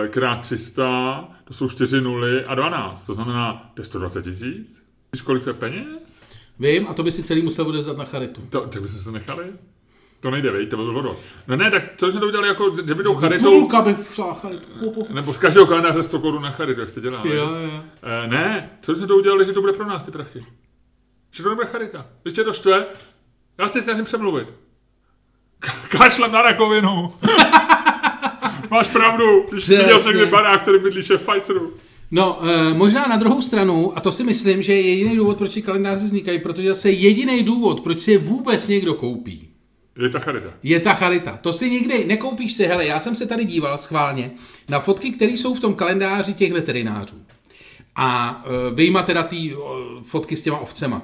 krát 0.10 0.40
300, 0.42 1.28
to 1.44 1.54
jsou 1.54 1.70
4 1.70 2.02
nuly 2.02 2.46
a 2.46 2.56
12, 2.56 3.06
to 3.06 3.14
znamená, 3.14 3.72
to 3.74 3.82
je 3.82 3.86
120 3.86 4.24
tisíc. 4.24 4.84
Víš, 5.14 5.22
kolik 5.22 5.44
to 5.44 5.50
je 5.50 5.54
peněz? 5.54 6.22
Vím, 6.60 6.88
a 6.88 6.94
to 6.94 7.04
by 7.04 7.12
si 7.12 7.24
celý 7.24 7.42
musel 7.42 7.68
odezat 7.68 7.98
na 7.98 8.06
charitu. 8.06 8.42
To, 8.50 8.62
tak 8.62 8.82
bychom 8.82 9.00
se 9.02 9.12
nechali? 9.12 9.46
To 10.20 10.32
nejde, 10.32 10.52
vej, 10.52 10.68
to 10.68 10.78
by 10.78 10.84
bylo 10.84 11.18
No 11.48 11.56
ne, 11.56 11.72
tak 11.72 11.84
co 11.96 12.12
jsme 12.12 12.20
to 12.20 12.28
udělali, 12.28 12.48
jako, 12.48 12.76
že 12.88 12.96
by 12.96 13.04
tou 13.04 13.16
charitou, 13.16 13.46
Půlka 13.46 13.82
by 13.82 13.96
šla 14.14 14.34
charitu. 14.34 14.68
Nebo 15.14 15.34
z 15.34 15.40
každého 15.40 15.66
kalendáře 15.66 16.04
100 16.04 16.20
korun 16.20 16.44
na 16.44 16.52
charitu, 16.52 16.80
jak 16.80 16.90
se 16.90 17.02
dělá. 17.02 17.22
Jo, 17.26 17.52
ne? 17.52 17.64
jo. 17.64 17.84
Eh, 18.04 18.28
ne, 18.28 18.70
co 18.82 18.96
jsme 18.96 19.08
to 19.08 19.16
udělali, 19.16 19.46
že 19.46 19.54
to 19.54 19.62
bude 19.62 19.74
pro 19.74 19.86
nás 19.86 20.04
ty 20.04 20.12
prachy. 20.12 20.46
Že 21.32 21.44
to 21.44 21.50
nebude 21.50 21.68
charita. 21.68 22.06
Když 22.24 22.34
tě 22.34 22.44
to 22.44 22.54
štve, 22.54 22.86
já 23.58 23.68
si 23.68 23.82
chci 23.82 24.04
přemluvit. 24.04 24.54
Ka- 25.62 25.98
Kašlem 25.98 26.32
na 26.32 26.42
rakovinu. 26.42 27.14
Máš 28.72 28.88
pravdu, 28.88 29.46
když 29.52 29.66
jsi 29.66 29.78
viděl 29.78 30.00
Přesně. 30.00 30.12
někdy 30.18 30.32
barák, 30.32 30.62
který 30.62 30.80
bydlí 30.80 31.04
šéf 31.04 31.22
Pfizeru. 31.22 31.74
No, 32.12 32.40
e, 32.50 32.74
možná 32.74 33.06
na 33.08 33.16
druhou 33.18 33.42
stranu, 33.42 33.98
a 33.98 34.02
to 34.02 34.12
si 34.12 34.24
myslím, 34.24 34.62
že 34.62 34.74
je 34.74 34.82
jediný 34.82 35.16
důvod, 35.16 35.38
proč 35.38 35.54
ty 35.54 35.62
kalendáře 35.62 36.06
vznikají, 36.06 36.40
protože 36.40 36.68
zase 36.68 36.92
jediný 36.92 37.44
důvod, 37.44 37.82
proč 37.82 38.00
si 38.00 38.12
je 38.12 38.18
vůbec 38.18 38.68
někdo 38.68 38.94
koupí, 38.94 39.48
Je 40.02 40.10
ta 40.10 40.20
charita. 40.20 40.50
je 40.64 40.80
ta 40.80 40.94
charita. 40.94 41.40
To 41.42 41.54
si 41.54 41.70
nikdy 41.70 42.06
nekoupíš 42.06 42.54
si, 42.54 42.64
hele, 42.66 42.86
já 42.86 43.00
jsem 43.00 43.16
se 43.16 43.26
tady 43.26 43.46
díval 43.46 43.78
schválně 43.78 44.32
na 44.70 44.80
fotky, 44.80 45.12
které 45.12 45.32
jsou 45.32 45.54
v 45.54 45.60
tom 45.60 45.74
kalendáři 45.76 46.34
těch 46.34 46.54
veterinářů. 46.54 47.16
A 47.96 48.44
e, 48.46 48.74
vyjma 48.76 49.04
teda 49.04 49.24
ty 49.24 49.56
fotky 50.04 50.36
s 50.36 50.42
těma 50.42 50.58
ovcema. 50.58 51.02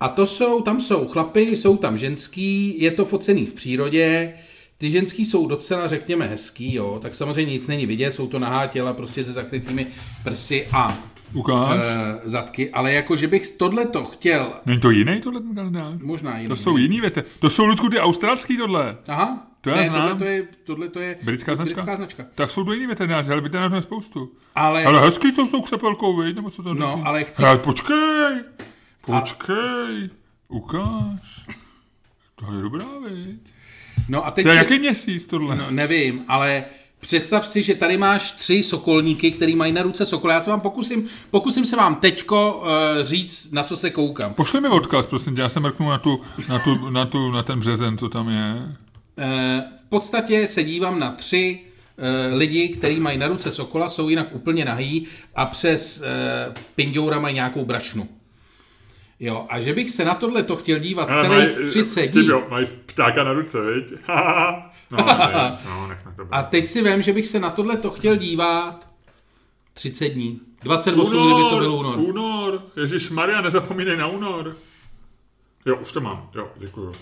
A 0.00 0.08
to 0.08 0.26
jsou, 0.26 0.60
tam 0.60 0.80
jsou 0.80 1.08
chlapy, 1.08 1.40
jsou 1.40 1.76
tam 1.76 1.98
ženský, 1.98 2.74
je 2.82 2.90
to 2.90 3.04
focený 3.04 3.46
v 3.46 3.54
přírodě, 3.54 4.34
ty 4.78 4.90
ženský 4.90 5.24
jsou 5.24 5.46
docela, 5.46 5.88
řekněme, 5.88 6.26
hezký, 6.26 6.74
jo, 6.74 6.98
tak 7.02 7.14
samozřejmě 7.14 7.52
nic 7.52 7.68
není 7.68 7.86
vidět, 7.86 8.14
jsou 8.14 8.26
to 8.26 8.38
nahá 8.38 8.66
těla 8.66 8.92
prostě 8.92 9.24
se 9.24 9.32
zakrytými 9.32 9.86
prsy 10.24 10.66
a 10.72 10.98
Ukáž. 11.32 11.78
e, 11.80 12.20
zadky, 12.28 12.70
ale 12.70 12.92
jako, 12.92 13.16
že 13.16 13.28
bych 13.28 13.50
tohle 13.50 13.84
to 13.86 14.04
chtěl, 14.04 14.52
Není 14.66 14.80
to 14.80 14.90
jiný 14.90 15.20
tohle 15.20 15.40
kalendář? 15.54 16.00
možná 16.02 16.36
jiný. 16.36 16.48
To 16.48 16.56
jsou 16.56 16.76
jiný 16.76 17.00
věte. 17.00 17.24
To 17.40 17.50
jsou 17.50 17.64
Ludku 17.64 17.88
ty 17.88 17.98
australský 17.98 18.56
tohle. 18.56 18.96
Aha, 19.08 19.46
To 19.60 19.70
já 19.70 19.76
ne, 19.76 19.88
znám. 19.88 20.00
tohle 20.08 20.14
to 20.18 20.24
je, 20.24 20.48
tohle 20.64 20.88
to 20.88 21.00
je 21.00 21.16
Britská 21.22 21.56
značka? 21.56 21.74
britská 21.74 21.96
značka. 21.96 22.24
Tak 22.34 22.50
jsou 22.50 22.64
to 22.64 22.72
jiný 22.72 22.86
veterináři, 22.86 23.30
ale 23.30 23.40
veterinářů 23.40 23.76
je 23.76 23.82
spoustu. 23.82 24.32
Ale, 24.54 24.84
Ale 24.84 25.00
hezký 25.00 25.32
jsou 25.32 25.46
s 25.46 25.50
tou 25.50 25.60
křepelkou, 25.62 26.16
viď? 26.22 26.36
Nebo 26.36 26.50
co 26.50 26.62
to 26.62 26.74
no, 26.74 27.02
ale 27.04 27.24
chci, 27.24 27.42
Ale 27.42 27.58
počkej, 27.58 28.40
počkej, 29.06 30.10
ukáž. 30.48 31.46
To 32.46 32.56
je 32.56 32.62
dobrá, 32.62 32.84
viď? 33.08 33.36
no 34.08 34.26
a 34.26 34.30
teď 34.30 34.42
To 34.44 34.48
je 34.48 34.54
si, 34.54 34.58
jaký 34.58 34.78
měsíc 34.78 35.26
tohle? 35.26 35.56
no, 35.56 35.70
nevím, 35.70 36.24
ale 36.28 36.64
představ 37.00 37.46
si, 37.46 37.62
že 37.62 37.74
tady 37.74 37.96
máš 37.96 38.32
tři 38.32 38.62
sokolníky, 38.62 39.30
který 39.30 39.56
mají 39.56 39.72
na 39.72 39.82
ruce 39.82 40.04
sokol. 40.04 40.30
Já 40.30 40.40
se 40.40 40.50
vám 40.50 40.60
pokusím, 40.60 41.06
pokusím 41.30 41.66
se 41.66 41.76
vám 41.76 41.94
teďko 41.94 42.62
uh, 42.62 43.04
říct, 43.06 43.52
na 43.52 43.62
co 43.62 43.76
se 43.76 43.90
koukám. 43.90 44.34
Pošli 44.34 44.60
mi 44.60 44.68
odkaz, 44.68 45.06
prosím 45.06 45.34
tě, 45.36 45.40
já 45.42 45.48
se 45.48 45.60
mrknu 45.60 45.88
na, 45.90 45.98
tu, 45.98 46.20
na, 46.48 46.58
tu, 46.58 46.90
na, 46.90 47.06
tu, 47.06 47.30
na 47.30 47.42
ten 47.42 47.58
březen, 47.60 47.98
co 47.98 48.08
tam 48.08 48.28
je. 48.28 48.54
Eh, 49.18 49.62
v 49.86 49.88
podstatě 49.88 50.48
se 50.48 50.64
dívám 50.64 51.00
na 51.00 51.10
tři 51.10 51.60
eh, 51.98 52.34
lidi, 52.34 52.68
kteří 52.68 53.00
mají 53.00 53.18
na 53.18 53.28
ruce 53.28 53.50
sokola, 53.50 53.88
jsou 53.88 54.08
jinak 54.08 54.26
úplně 54.32 54.64
nahý 54.64 55.06
a 55.34 55.46
přes 55.46 56.00
uh, 56.00 56.54
pindoura 56.74 57.18
mají 57.18 57.34
nějakou 57.34 57.64
brašnu. 57.64 58.08
Jo, 59.20 59.46
a 59.48 59.60
že 59.60 59.72
bych 59.72 59.90
se 59.90 60.04
na 60.04 60.14
tohle 60.14 60.42
to 60.42 60.56
chtěl 60.56 60.78
dívat 60.78 61.08
celých 61.20 61.68
30 61.68 62.06
dní. 62.06 62.28
mají 62.48 62.66
ptáka 62.86 63.24
na 63.24 63.32
ruce, 63.32 63.60
viď? 63.60 63.92
no, 64.90 64.98
nic, 65.50 65.64
no, 65.64 65.88
nech 65.88 66.04
na 66.06 66.12
to 66.12 66.26
A 66.30 66.42
teď 66.42 66.66
si 66.66 66.82
vím, 66.82 67.02
že 67.02 67.12
bych 67.12 67.26
se 67.26 67.40
na 67.40 67.50
tohle 67.50 67.76
to 67.76 67.90
chtěl 67.90 68.16
dívat 68.16 68.88
30 69.74 70.08
dní. 70.08 70.40
28, 70.62 71.26
kdyby 71.26 71.50
to 71.50 71.58
byl 71.58 71.72
únor. 71.72 71.98
Únor, 71.98 72.62
Ježíš 72.76 73.10
Maria, 73.10 73.40
nezapomínej 73.40 73.96
na 73.96 74.06
únor. 74.06 74.56
Jo, 75.66 75.76
už 75.76 75.92
to 75.92 76.00
mám, 76.00 76.30
jo, 76.34 76.48
děkuju. 76.56 76.92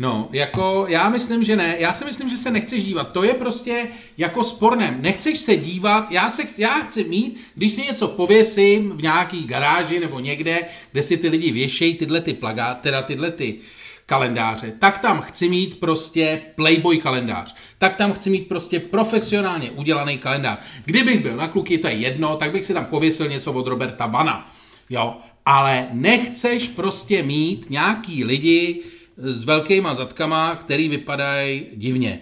No, 0.00 0.28
jako 0.32 0.84
já 0.88 1.08
myslím, 1.08 1.44
že 1.44 1.56
ne. 1.56 1.76
Já 1.78 1.92
si 1.92 2.04
myslím, 2.04 2.28
že 2.28 2.36
se 2.36 2.50
nechceš 2.50 2.84
dívat. 2.84 3.12
To 3.12 3.22
je 3.22 3.34
prostě 3.34 3.88
jako 4.18 4.44
spornem. 4.44 5.02
Nechceš 5.02 5.38
se 5.38 5.56
dívat, 5.56 6.10
já, 6.10 6.30
se, 6.30 6.42
já 6.58 6.70
chci 6.70 7.04
mít, 7.04 7.40
když 7.54 7.72
si 7.72 7.82
něco 7.82 8.08
pověsím 8.08 8.90
v 8.96 9.02
nějaký 9.02 9.44
garáži 9.46 10.00
nebo 10.00 10.20
někde, 10.20 10.60
kde 10.92 11.02
si 11.02 11.16
ty 11.16 11.28
lidi 11.28 11.52
věšejí 11.52 11.94
tyhle 11.94 12.20
ty 12.20 12.34
plagá, 12.34 12.74
teda 12.74 13.02
tyhle 13.02 13.30
ty 13.30 13.58
kalendáře, 14.06 14.72
tak 14.78 14.98
tam 14.98 15.20
chci 15.20 15.48
mít 15.48 15.80
prostě 15.80 16.42
Playboy 16.54 16.98
kalendář. 16.98 17.54
Tak 17.78 17.96
tam 17.96 18.12
chci 18.12 18.30
mít 18.30 18.48
prostě 18.48 18.80
profesionálně 18.80 19.70
udělaný 19.70 20.18
kalendář. 20.18 20.58
Kdybych 20.84 21.22
byl 21.22 21.36
na 21.36 21.48
kluky, 21.48 21.78
to 21.78 21.88
je 21.88 21.94
jedno, 21.94 22.36
tak 22.36 22.52
bych 22.52 22.64
si 22.64 22.74
tam 22.74 22.84
pověsil 22.84 23.28
něco 23.28 23.52
od 23.52 23.66
Roberta 23.66 24.08
Bana. 24.08 24.52
Jo, 24.90 25.16
ale 25.46 25.88
nechceš 25.92 26.68
prostě 26.68 27.22
mít 27.22 27.70
nějaký 27.70 28.24
lidi 28.24 28.82
s 29.20 29.44
velkýma 29.44 29.94
zadkama, 29.94 30.54
který 30.56 30.88
vypadají 30.88 31.66
divně 31.74 32.20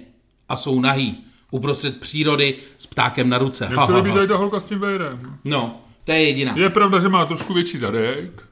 a 0.48 0.56
jsou 0.56 0.80
nahý 0.80 1.24
uprostřed 1.50 2.00
přírody 2.00 2.54
s 2.78 2.86
ptákem 2.86 3.28
na 3.28 3.38
ruce. 3.38 3.68
Mně 3.68 3.86
se 3.86 3.96
líbí 3.96 4.12
tady 4.14 4.26
ta 4.28 4.36
holka 4.36 4.60
s 4.60 4.64
tím 4.64 4.78
vejrem. 4.78 5.38
No, 5.44 5.80
to 6.04 6.12
je 6.12 6.22
jediná. 6.22 6.54
Je 6.56 6.70
pravda, 6.70 7.00
že 7.00 7.08
má 7.08 7.26
trošku 7.26 7.54
větší 7.54 7.78
zadek, 7.78 8.42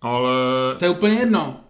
ale... 0.00 0.30
To 0.78 0.84
je 0.84 0.90
úplně 0.90 1.14
jedno. 1.14 1.60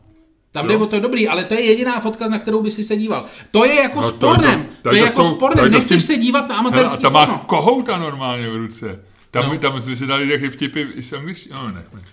Tam 0.53 0.69
jde 0.69 0.77
o 0.77 0.87
to 0.87 1.01
dobrý, 1.01 1.29
ale 1.29 1.45
to 1.45 1.55
je 1.55 1.61
jediná 1.61 2.01
fotka, 2.01 2.29
na 2.29 2.39
kterou 2.39 2.63
by 2.63 2.71
si 2.71 2.85
se 2.85 2.97
díval. 2.97 3.25
To 3.51 3.65
je 3.65 3.75
jako 3.75 4.01
No, 4.01 4.03
to- 4.11 4.17
spornem. 4.17 4.63
to- 4.63 4.69
To, 4.69 4.83
tady 4.83 4.97
je 4.97 5.03
to 5.03 5.07
jako 5.07 5.23
tou- 5.23 5.35
spornem. 5.35 5.65
to 5.65 5.71
Nechceš 5.71 5.89
tím- 5.89 6.01
se 6.01 6.17
dívat 6.17 6.41
na 6.49 6.55
Hele, 6.55 6.57
a 6.57 6.61
amatérský 6.61 7.03
tam 7.03 7.13
má 7.13 7.27
porno. 7.27 7.43
kohouta 7.47 7.99
normálně 7.99 8.49
v 8.49 8.57
ruce. 8.57 9.01
Tam, 9.31 9.49
No. 9.53 9.59
tam 9.59 9.81
jsme 9.81 9.97
si 9.97 10.07
dali 10.07 10.29
taky 10.29 10.51
vtipy 10.51 10.81
i 10.95 11.03
z 11.03 11.13
angličtiny. 11.13 11.55
No, 11.55 11.71
nech, 11.71 11.93
nech. 11.95 12.05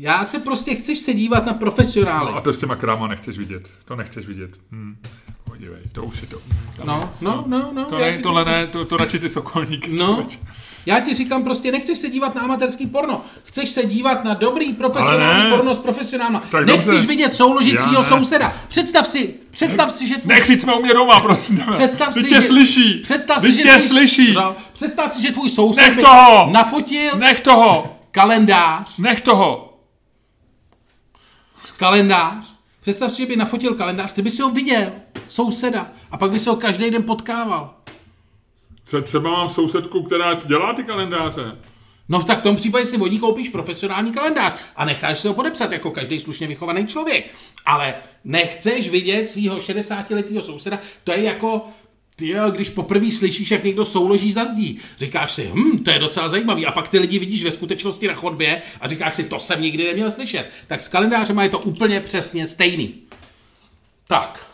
Já 0.00 0.26
se 0.26 0.38
prostě 0.38 0.74
chceš 0.74 0.98
se 0.98 1.14
dívat 1.14 1.46
na 1.46 1.54
profesionály. 1.54 2.32
No, 2.32 2.36
a 2.38 2.40
to 2.40 2.52
s 2.52 2.58
těma 2.58 2.76
kráma 2.76 3.06
nechceš 3.06 3.38
vidět. 3.38 3.70
To 3.84 3.96
nechceš 3.96 4.26
vidět. 4.26 4.50
Hm. 4.72 4.96
Podívej, 5.44 5.80
to 5.92 6.02
už 6.02 6.20
je 6.22 6.26
to. 6.28 6.38
Tam 6.76 6.86
No, 6.86 7.10
no, 7.20 7.44
no, 7.46 7.70
no. 7.74 7.84
To 7.84 7.98
ne, 7.98 8.16
ti 8.16 8.22
tohle 8.22 8.44
ne, 8.44 8.66
to, 8.66 8.84
to 8.84 8.96
radši 8.96 9.18
ty 9.18 9.28
sokolníky. 9.28 9.90
No, 9.96 10.26
já 10.86 11.00
ti 11.00 11.14
říkám 11.14 11.44
prostě, 11.44 11.72
nechceš 11.72 11.98
se 11.98 12.10
dívat 12.10 12.34
na 12.34 12.42
amatérský 12.42 12.86
porno. 12.86 13.20
Chceš 13.44 13.70
se 13.70 13.84
dívat 13.86 14.24
na 14.24 14.34
dobrý 14.34 14.72
profesionální 14.72 15.50
ne. 15.50 15.56
porno 15.56 15.74
s 15.74 15.78
profesionálma. 15.78 16.42
Tak 16.50 16.66
Nechceš 16.66 16.86
dobře. 16.90 17.06
vidět 17.06 17.34
souložícího 17.34 18.02
ne. 18.02 18.08
souseda. 18.08 18.54
Představ 18.68 19.06
si, 19.08 19.34
představ 19.50 19.92
si, 19.92 20.08
že 20.08 20.14
tvůj 20.16 20.34
Nekřičme 20.34 20.74
u 20.74 20.82
mě 20.82 20.94
doma, 20.94 21.20
prosím. 21.20 21.64
Představ 21.70 22.14
si, 22.14 22.22
tě 22.22 22.34
že, 22.34 22.42
slyší. 22.42 23.00
Představ 23.02 23.40
si, 23.42 23.54
že 23.54 23.62
tě 23.62 23.68
tvůj, 23.76 23.88
slyší. 23.88 24.32
No, 24.34 24.56
představ 24.72 25.14
si, 25.14 25.22
že 25.22 25.32
tvůj 25.32 25.50
soused 25.50 25.88
Nech 25.88 26.04
toho! 26.04 26.48
nafotil 26.52 27.18
Nech 27.18 27.40
toho. 27.40 27.96
kalendář, 28.10 28.98
Nech 28.98 29.20
toho. 29.20 29.67
Kalendář. 31.78 32.52
Představ 32.80 33.12
si, 33.12 33.22
že 33.22 33.26
by 33.26 33.36
nafotil 33.36 33.74
kalendář, 33.74 34.12
ty 34.12 34.22
by 34.22 34.30
si 34.30 34.42
ho 34.42 34.50
viděl, 34.50 34.92
souseda, 35.28 35.92
a 36.10 36.16
pak 36.16 36.30
by 36.30 36.40
se 36.40 36.50
ho 36.50 36.56
každý 36.56 36.90
den 36.90 37.02
potkával. 37.02 37.74
Třeba 39.02 39.30
mám 39.30 39.48
sousedku, 39.48 40.02
která 40.02 40.34
dělá 40.34 40.72
ty 40.72 40.84
kalendáře. 40.84 41.56
No 42.08 42.22
tak 42.22 42.38
v 42.38 42.42
tom 42.42 42.56
případě 42.56 42.86
si 42.86 42.96
vodí 42.96 43.18
koupíš 43.18 43.48
profesionální 43.48 44.12
kalendář 44.12 44.54
a 44.76 44.84
necháš 44.84 45.18
se 45.18 45.28
ho 45.28 45.34
podepsat 45.34 45.72
jako 45.72 45.90
každý 45.90 46.20
slušně 46.20 46.46
vychovaný 46.46 46.86
člověk. 46.86 47.34
Ale 47.66 47.94
nechceš 48.24 48.88
vidět 48.88 49.28
svého 49.28 49.58
60-letého 49.58 50.42
souseda, 50.42 50.78
to 51.04 51.12
je 51.12 51.22
jako, 51.22 51.66
ty 52.18 52.28
jo, 52.28 52.50
když 52.50 52.70
poprvé 52.70 53.10
slyšíš, 53.10 53.50
jak 53.50 53.64
někdo 53.64 53.84
souloží 53.84 54.32
za 54.32 54.44
zdí, 54.44 54.80
říkáš 54.98 55.32
si, 55.32 55.50
hm, 55.54 55.78
to 55.78 55.90
je 55.90 55.98
docela 55.98 56.28
zajímavý, 56.28 56.66
a 56.66 56.72
pak 56.72 56.88
ty 56.88 56.98
lidi 56.98 57.18
vidíš 57.18 57.44
ve 57.44 57.52
skutečnosti 57.52 58.08
na 58.08 58.14
chodbě 58.14 58.62
a 58.80 58.88
říkáš 58.88 59.14
si, 59.14 59.24
to 59.24 59.38
jsem 59.38 59.62
nikdy 59.62 59.84
neměl 59.84 60.10
slyšet. 60.10 60.50
Tak 60.66 60.80
s 60.80 60.88
kalendářem 60.88 61.38
je 61.38 61.48
to 61.48 61.58
úplně 61.58 62.00
přesně 62.00 62.46
stejný. 62.46 62.94
Tak. 64.08 64.46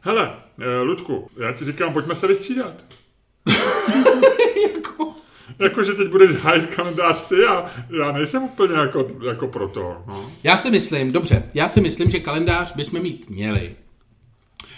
Hele, 0.00 0.34
eh, 0.60 0.80
Lučku, 0.80 1.30
já 1.40 1.52
ti 1.52 1.64
říkám, 1.64 1.92
pojďme 1.92 2.16
se 2.16 2.26
vystřídat. 2.26 2.74
jako... 4.74 5.14
Jako, 5.58 5.84
že 5.84 5.92
teď 5.92 6.08
budeš 6.08 6.30
hájit 6.36 6.66
kalendář 6.66 7.28
ty 7.28 7.44
a 7.44 7.70
já 7.98 8.12
nejsem 8.12 8.42
úplně 8.42 8.74
jako, 8.74 9.10
jako 9.26 9.48
proto. 9.48 9.96
No. 10.06 10.30
Já 10.42 10.56
si 10.56 10.70
myslím, 10.70 11.12
dobře, 11.12 11.50
já 11.54 11.68
si 11.68 11.80
myslím, 11.80 12.10
že 12.10 12.20
kalendář 12.20 12.74
bychom 12.76 13.02
mít 13.02 13.30
měli. 13.30 13.76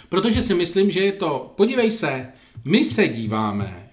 Protože 0.09 0.41
si 0.41 0.53
myslím, 0.53 0.91
že 0.91 0.99
je 0.99 1.11
to, 1.11 1.53
podívej 1.57 1.91
se, 1.91 2.27
my 2.65 2.83
se 2.83 3.07
díváme 3.07 3.83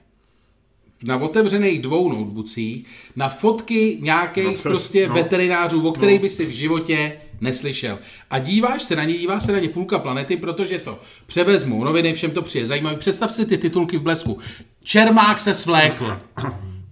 na 1.05 1.17
otevřených 1.17 1.83
dvou 1.83 2.09
notebookích 2.13 2.87
na 3.17 3.29
fotky 3.29 3.99
nějakých 4.01 4.45
No 4.45 4.51
no, 4.51 4.55
přes- 4.57 4.63
prostě 4.63 5.03
no. 5.03 5.09
no. 5.09 5.23
veterinářů, 5.23 5.89
o 5.89 5.93
kterých 5.93 6.19
no. 6.19 6.23
by 6.23 6.29
si 6.29 6.47
v 6.47 6.51
životě 6.51 7.17
neslyšel. 7.41 7.99
A 8.31 8.39
díváš 8.39 8.83
se 8.83 8.97
na 8.97 9.05
ně, 9.05 9.15
dívá 9.15 9.41
se 9.41 9.53
na 9.53 9.59
ně 9.59 9.69
půlka 9.69 9.99
planety, 9.99 10.37
protože 10.37 10.79
to 10.79 11.01
převezmou 11.27 11.85
noviny, 11.85 12.15
všem 12.15 12.31
to 12.31 12.43
přijde 12.43 12.67
zajímavý. 12.67 12.97
Představ 12.97 13.31
si 13.33 13.47
ty 13.47 13.59
titulky 13.59 13.97
v 13.99 14.03
blesku. 14.03 14.39
Čermák 14.85 15.41
se 15.41 15.55
svlékl. 15.55 16.19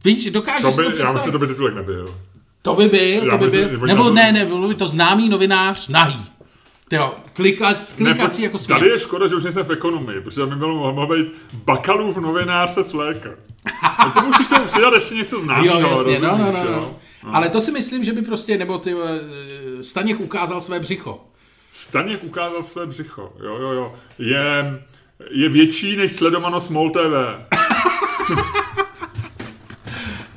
Víš, 0.04 0.30
dokážeš 0.30 0.62
To 0.62 0.70
si 0.70 0.76
to 0.76 0.82
by, 0.82 0.86
já 0.86 0.90
představit? 0.92 1.14
myslím, 1.14 1.28
že 1.28 1.32
to 1.32 1.38
by 1.38 1.46
titulek 1.46 1.74
nebyl. 1.74 2.18
To 2.62 2.74
by 2.74 2.88
byl, 2.88 3.24
Já 3.26 3.30
to 3.30 3.38
by 3.44 3.50
byl. 3.50 3.86
Nebo 3.86 4.10
ne, 4.10 4.32
ne, 4.32 4.46
bylo 4.46 4.68
by 4.68 4.74
to 4.74 4.88
známý 4.88 5.28
novinář 5.28 5.88
nahý. 5.88 6.24
Tyjo, 6.88 7.14
klikat, 7.32 7.76
klikací 7.96 8.42
jako 8.42 8.58
Tady 8.58 8.80
svět. 8.80 8.92
je 8.92 8.98
škoda, 8.98 9.26
že 9.26 9.34
už 9.34 9.44
nejsem 9.44 9.64
v 9.64 9.72
ekonomii, 9.72 10.20
protože 10.20 10.46
by 10.46 10.56
bylo 10.56 10.92
mohl 10.92 11.16
být 11.16 11.32
bakalův 11.54 12.16
novinář 12.16 12.70
se 12.70 12.84
svléka. 12.84 13.30
Tak 13.96 14.14
to 14.14 14.22
musíš 14.22 14.46
tomu 14.46 14.64
přidat 14.64 14.94
ještě 14.94 15.14
něco 15.14 15.40
známého. 15.40 15.80
Jo, 15.80 15.88
jasně, 15.90 16.18
no, 16.18 16.38
no, 16.38 16.52
no, 16.52 16.64
no. 16.64 16.70
jo? 16.70 16.96
Ale 17.32 17.48
to 17.48 17.60
si 17.60 17.72
myslím, 17.72 18.04
že 18.04 18.12
by 18.12 18.22
prostě, 18.22 18.58
nebo 18.58 18.78
ty, 18.78 18.94
eh, 18.94 19.82
Staněk 19.82 20.20
ukázal 20.20 20.60
své 20.60 20.80
břicho. 20.80 21.20
Staněk 21.72 22.24
ukázal 22.24 22.62
své 22.62 22.86
břicho. 22.86 23.32
Jo, 23.44 23.56
jo, 23.56 23.72
jo. 23.72 23.94
Je, 24.18 24.80
je 25.30 25.48
větší 25.48 25.96
než 25.96 26.12
sledovanost 26.12 26.70
MOL 26.70 26.90
TV. 26.90 26.98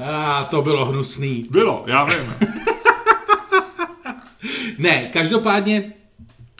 A 0.06 0.44
to 0.44 0.62
bylo 0.62 0.86
hnusný. 0.86 1.48
Bylo, 1.50 1.84
já 1.88 2.04
vím. 2.04 2.34
Ne, 4.78 5.10
každopádně 5.14 5.94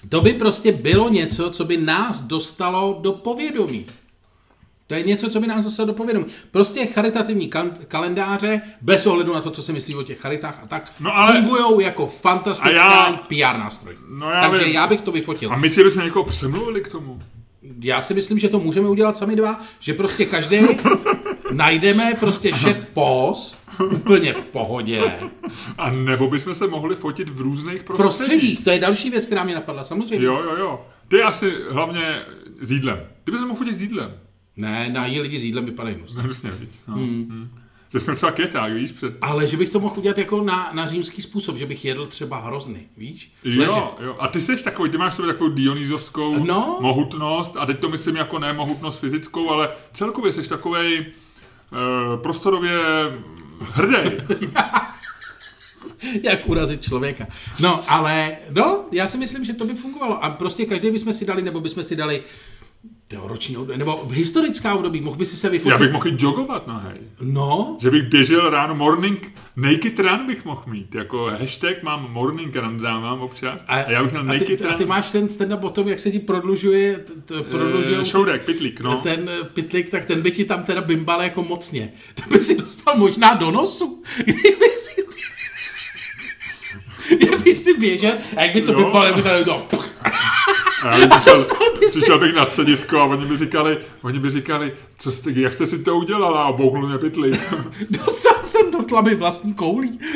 to 0.10 0.22
by 0.22 0.34
prostě 0.34 0.72
bylo 0.72 1.10
něco, 1.10 1.50
co 1.50 1.66
by 1.66 1.78
nás 1.78 2.22
dostalo 2.22 3.00
do 3.02 3.12
povědomí. 3.12 3.86
To 4.88 4.94
je 4.94 5.04
něco, 5.04 5.30
co 5.30 5.40
by 5.40 5.48
nás 5.48 5.66
dostalo 5.66 5.88
do 5.88 5.94
povědomí. 5.94 6.26
Prostě 6.52 6.86
charitativní 6.86 7.50
kalendáře, 7.88 8.62
bez 8.82 9.06
ohledu 9.08 9.34
na 9.34 9.42
to, 9.42 9.52
co 9.52 9.62
si 9.62 9.74
myslí 9.74 9.96
o 9.96 10.04
těch 10.04 10.20
charitách 10.20 10.60
a 10.64 10.68
tak, 10.68 10.92
No 11.00 11.18
ale- 11.18 11.42
fungují 11.42 11.86
jako 11.86 12.08
fantastická 12.08 12.70
já- 12.72 13.20
PR 13.28 13.58
nástroj. 13.60 13.96
No 14.10 14.30
já 14.32 14.42
Takže 14.50 14.64
vím. 14.64 14.74
já 14.74 14.88
bych 14.88 15.02
to 15.02 15.12
vyfotil. 15.12 15.54
A 15.54 15.56
my 15.56 15.70
si 15.70 15.84
bychom 15.84 16.04
někoho 16.04 16.26
přemluvili 16.26 16.82
k 16.82 16.90
tomu. 16.92 17.20
Já 17.82 18.02
si 18.02 18.14
myslím, 18.14 18.40
že 18.40 18.50
to 18.50 18.60
můžeme 18.60 18.90
udělat 18.90 19.18
sami 19.18 19.36
dva, 19.36 19.62
že 19.80 19.94
prostě 19.94 20.26
každý 20.26 20.58
najdeme 21.52 22.14
prostě 22.20 22.54
šest 22.56 22.84
pos, 22.94 23.58
úplně 23.80 24.34
v 24.34 24.42
pohodě. 24.42 25.14
A 25.78 25.92
nebo 25.92 26.28
bychom 26.28 26.56
se 26.56 26.68
mohli 26.68 26.96
fotit 26.96 27.30
v 27.30 27.42
různých 27.42 27.84
prostředích. 27.84 28.16
Prostředích, 28.16 28.64
to 28.64 28.70
je 28.70 28.80
další 28.80 29.10
věc, 29.10 29.26
která 29.26 29.44
mě 29.44 29.56
napadla, 29.56 29.84
samozřejmě. 29.84 30.26
Jo, 30.26 30.42
jo, 30.44 30.56
jo. 30.58 30.86
Ty 31.08 31.22
asi 31.22 31.54
hlavně 31.70 32.22
s 32.62 32.72
jídlem. 32.72 33.00
Ty 33.24 33.32
bys 33.32 33.42
mohl 33.42 33.56
fotit 33.56 33.76
s 33.76 33.82
jídlem. 33.82 34.14
Ne, 34.58 34.90
na 34.90 35.06
jí 35.06 35.20
lidi 35.22 35.40
s 35.40 35.44
jídlem 35.44 35.66
vypadají 35.66 35.96
hnusně. 35.96 36.22
Hnusně, 36.22 36.52
viď? 36.52 36.70
No. 36.88 36.96
Hmm. 36.96 37.50
Že 37.94 38.00
jsme 38.00 38.16
třeba 38.16 38.32
keták, 38.32 38.74
víš, 38.74 38.92
před... 38.92 39.14
Ale 39.22 39.48
že 39.48 39.58
bych 39.58 39.70
to 39.70 39.80
mohl 39.80 39.96
udělat 39.98 40.18
jako 40.18 40.42
na, 40.42 40.72
na 40.74 40.88
římský 40.88 41.22
způsob, 41.22 41.58
že 41.58 41.66
bych 41.66 41.86
jedl 41.86 42.06
třeba 42.06 42.40
hrozny, 42.40 42.88
víš? 42.98 43.34
Leže. 43.44 43.64
Jo, 43.64 43.96
jo. 44.00 44.16
A 44.20 44.28
ty 44.28 44.42
jsi 44.42 44.64
takový, 44.64 44.90
ty 44.90 44.98
máš 44.98 45.14
sobě 45.16 45.34
takovou 45.34 45.50
dionýzovskou 45.50 46.46
No. 46.46 46.78
mohutnost, 46.82 47.58
a 47.58 47.66
teď 47.66 47.80
to 47.80 47.90
myslím 47.90 48.16
jako 48.16 48.40
ne 48.40 48.54
mohutnost 48.54 49.00
fyzickou, 49.00 49.50
ale 49.50 49.70
celkově 49.94 50.34
jsi 50.34 50.50
takovej 50.50 51.06
uh, 51.06 52.22
prostorově 52.22 52.80
hrdý. 53.60 54.12
Jak 56.24 56.50
urazit 56.50 56.82
člověka. 56.82 57.28
No, 57.60 57.92
ale 57.92 58.38
no, 58.52 58.86
já 58.92 59.08
si 59.08 59.18
myslím, 59.18 59.46
že 59.46 59.54
to 59.54 59.66
by 59.66 59.74
fungovalo. 59.74 60.24
A 60.24 60.30
prostě 60.30 60.66
každý 60.66 60.92
bychom 60.92 61.14
si 61.14 61.26
dali, 61.26 61.42
nebo 61.42 61.62
bychom 61.62 61.84
si 61.84 61.96
dali 61.96 62.24
tyjo, 63.08 63.28
roční 63.28 63.58
období, 63.58 63.80
nebo 63.80 64.02
v 64.06 64.12
historická 64.12 64.76
období, 64.76 65.02
mohl 65.02 65.18
by 65.18 65.26
si 65.26 65.36
se 65.38 65.50
vyfotit. 65.50 65.72
Já 65.72 65.78
bych 65.78 65.92
mohl 65.92 66.10
jogovat 66.20 66.68
na 66.68 66.78
hej. 66.78 66.98
No, 67.22 67.78
Že 67.82 67.92
bych 67.92 68.04
běžel 68.04 68.50
ráno 68.50 68.76
morning, 68.76 69.34
naked 69.56 70.00
run 70.00 70.28
bych 70.28 70.46
mohl 70.46 70.64
mít. 70.68 70.96
Jako 70.96 71.26
hashtag 71.40 71.84
mám 71.84 72.12
morning 72.12 72.56
run, 72.56 72.78
dávám 72.82 73.22
občas. 73.22 73.62
A, 73.68 73.76
a 73.76 73.92
já 73.92 74.04
bych 74.04 74.12
měl 74.12 74.22
a 74.22 74.26
naked 74.26 74.48
ty, 74.48 74.64
a 74.64 74.68
run. 74.68 74.78
ty 74.78 74.86
máš 74.86 75.12
ten 75.12 75.28
stand-up 75.28 75.64
o 75.64 75.70
tom, 75.70 75.88
jak 75.88 76.00
se 76.00 76.12
ti 76.12 76.20
prodlužuje, 76.20 76.98
t, 77.26 77.42
prodlužuje 77.42 77.98
Eh, 78.02 78.06
šourek, 78.06 78.46
pitlík, 78.46 78.80
no. 78.82 78.96
ten 79.04 79.30
eh, 79.30 79.44
pitlik, 79.54 79.90
tak 79.90 80.06
ten 80.06 80.22
by 80.22 80.32
ti 80.32 80.46
tam 80.46 80.64
teda 80.64 80.82
bimbal 80.82 81.22
jako 81.22 81.44
mocně. 81.44 81.94
To 82.14 82.30
by 82.30 82.40
si 82.40 82.58
dostal 82.62 82.98
možná 82.98 83.34
do 83.34 83.52
nosu. 83.52 84.04
Kdyby 84.24 84.66
si, 84.78 85.06
jak 87.26 87.44
by 87.44 87.56
si 87.56 87.78
běžel, 87.78 88.14
a 88.38 88.44
jak 88.44 88.54
by 88.54 88.62
to 88.62 88.74
bimbal, 88.74 89.06
jak 89.06 89.16
by 89.16 89.22
to... 89.46 89.68
A 90.90 90.98
já 90.98 91.08
přišel, 91.08 91.38
by 91.80 91.88
přišel 91.88 92.20
bych 92.20 92.36
na 92.36 92.46
středisko 92.46 93.00
a 93.00 93.04
oni 93.06 93.26
by 93.26 93.38
říkali, 93.38 93.78
oni 94.02 94.20
by 94.20 94.30
říkali, 94.32 94.74
co 94.98 95.12
jste, 95.12 95.32
jak 95.32 95.54
jste 95.54 95.68
si 95.68 95.80
to 95.84 95.96
udělala 95.98 96.44
a 96.44 96.52
bouchnul 96.52 96.88
mě 96.88 96.98
pitlík. 96.98 97.54
Dostal 97.90 98.44
jsem 98.44 98.72
do 98.72 98.84
tlamy 98.84 99.16
vlastní 99.16 99.54
koulí. 99.54 100.00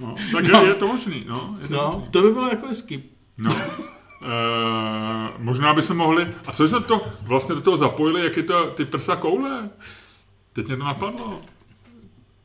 No, 0.00 0.14
tak 0.32 0.44
No. 0.48 0.60
je, 0.62 0.68
je 0.68 0.74
to 0.74 0.86
možný, 0.86 1.24
no. 1.28 1.56
Je 1.62 1.68
to 1.68 1.74
možný. 1.74 1.76
No, 1.76 2.08
to 2.10 2.22
by 2.22 2.30
bylo 2.32 2.48
jako 2.48 2.66
hezky. 2.66 3.02
No. 3.38 3.56
E, 3.56 3.66
možná 5.38 5.74
bychom 5.74 5.96
mohli, 5.96 6.28
a 6.46 6.52
co 6.52 6.68
jsme 6.68 6.80
to 6.80 7.02
vlastně 7.22 7.54
do 7.54 7.60
toho 7.60 7.76
zapojili, 7.76 8.24
jak 8.24 8.36
je 8.36 8.42
to 8.42 8.66
ty 8.66 8.84
prsa 8.84 9.16
koule? 9.16 9.70
Teď 10.52 10.66
mě 10.66 10.76
to 10.76 10.84
napadlo. 10.84 11.40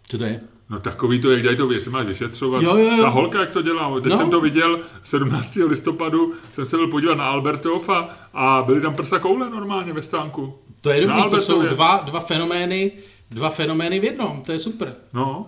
Co 0.08 0.18
to 0.18 0.24
je? 0.24 0.42
No 0.74 0.80
takový 0.80 1.22
to, 1.22 1.32
jak 1.32 1.42
dělají 1.42 1.58
to, 1.58 1.72
jestli 1.72 1.92
máš 1.92 2.06
vyšetřovat. 2.06 2.64
Jo, 2.64 2.76
jo, 2.78 2.90
jo. 2.98 3.04
Ta 3.04 3.10
holka, 3.10 3.40
jak 3.40 3.50
to 3.52 3.62
dělá. 3.62 4.00
Teď 4.02 4.12
No. 4.12 4.18
jsem 4.18 4.30
to 4.30 4.42
viděl 4.42 4.80
17. 5.04 5.56
listopadu, 5.68 6.34
jsem 6.52 6.66
se 6.66 6.78
byl 6.78 6.88
podívat 6.88 7.16
na 7.18 7.26
Albertov 7.26 7.90
a, 7.90 8.10
a 8.34 8.64
byly 8.66 8.82
tam 8.82 8.96
prsa 8.96 9.20
koule 9.20 9.50
normálně 9.50 9.94
ve 9.94 10.02
stánku. 10.02 10.60
To 10.82 10.90
je 10.90 11.02
dobrý, 11.08 11.24
to 11.30 11.40
jsou 11.40 11.62
dva, 11.62 11.98
dva 12.06 12.20
fenomény, 12.20 12.92
dva 13.32 13.50
fenomény 13.50 14.00
v 14.00 14.04
jednom, 14.04 14.42
to 14.46 14.52
je 14.52 14.60
super. 14.60 14.96
No, 15.14 15.48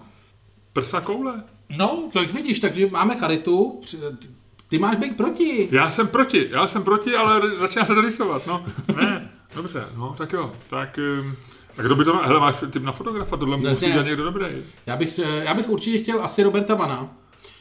prsa 0.74 1.02
koule. 1.02 1.44
No, 1.78 2.04
tak 2.14 2.32
vidíš, 2.34 2.60
takže 2.60 2.88
máme 2.92 3.16
charitu, 3.20 3.82
ty 4.68 4.80
máš 4.80 4.98
být 4.98 5.18
proti. 5.18 5.68
Já 5.72 5.90
jsem 5.90 6.08
proti, 6.08 6.48
já 6.52 6.68
jsem 6.68 6.84
proti, 6.84 7.16
ale 7.16 7.42
začíná 7.60 7.86
se 7.86 7.96
to 7.96 8.02
rysovat, 8.02 8.48
no. 8.48 8.66
Ne, 8.96 9.30
dobře, 9.56 9.86
no, 9.98 10.16
tak 10.18 10.34
jo, 10.34 10.52
tak... 10.70 11.00
Um, 11.22 11.36
a 11.78 11.82
kdo 11.82 11.96
by 11.96 12.06
to, 12.06 12.18
hele, 12.18 12.40
máš 12.40 12.56
typ 12.72 12.84
na 12.84 12.92
fotografa, 12.92 13.38
tohle 13.38 13.58
musí 13.58 13.70
Jasně. 13.70 13.92
dělat 13.92 14.06
někdo 14.06 14.24
dobrý. 14.24 14.46
Já 14.86 14.96
bych, 14.96 15.18
já 15.20 15.54
bych 15.54 15.70
určitě 15.70 15.98
chtěl 16.04 16.24
asi 16.24 16.44
Roberta 16.44 16.76
Vana, 16.76 17.08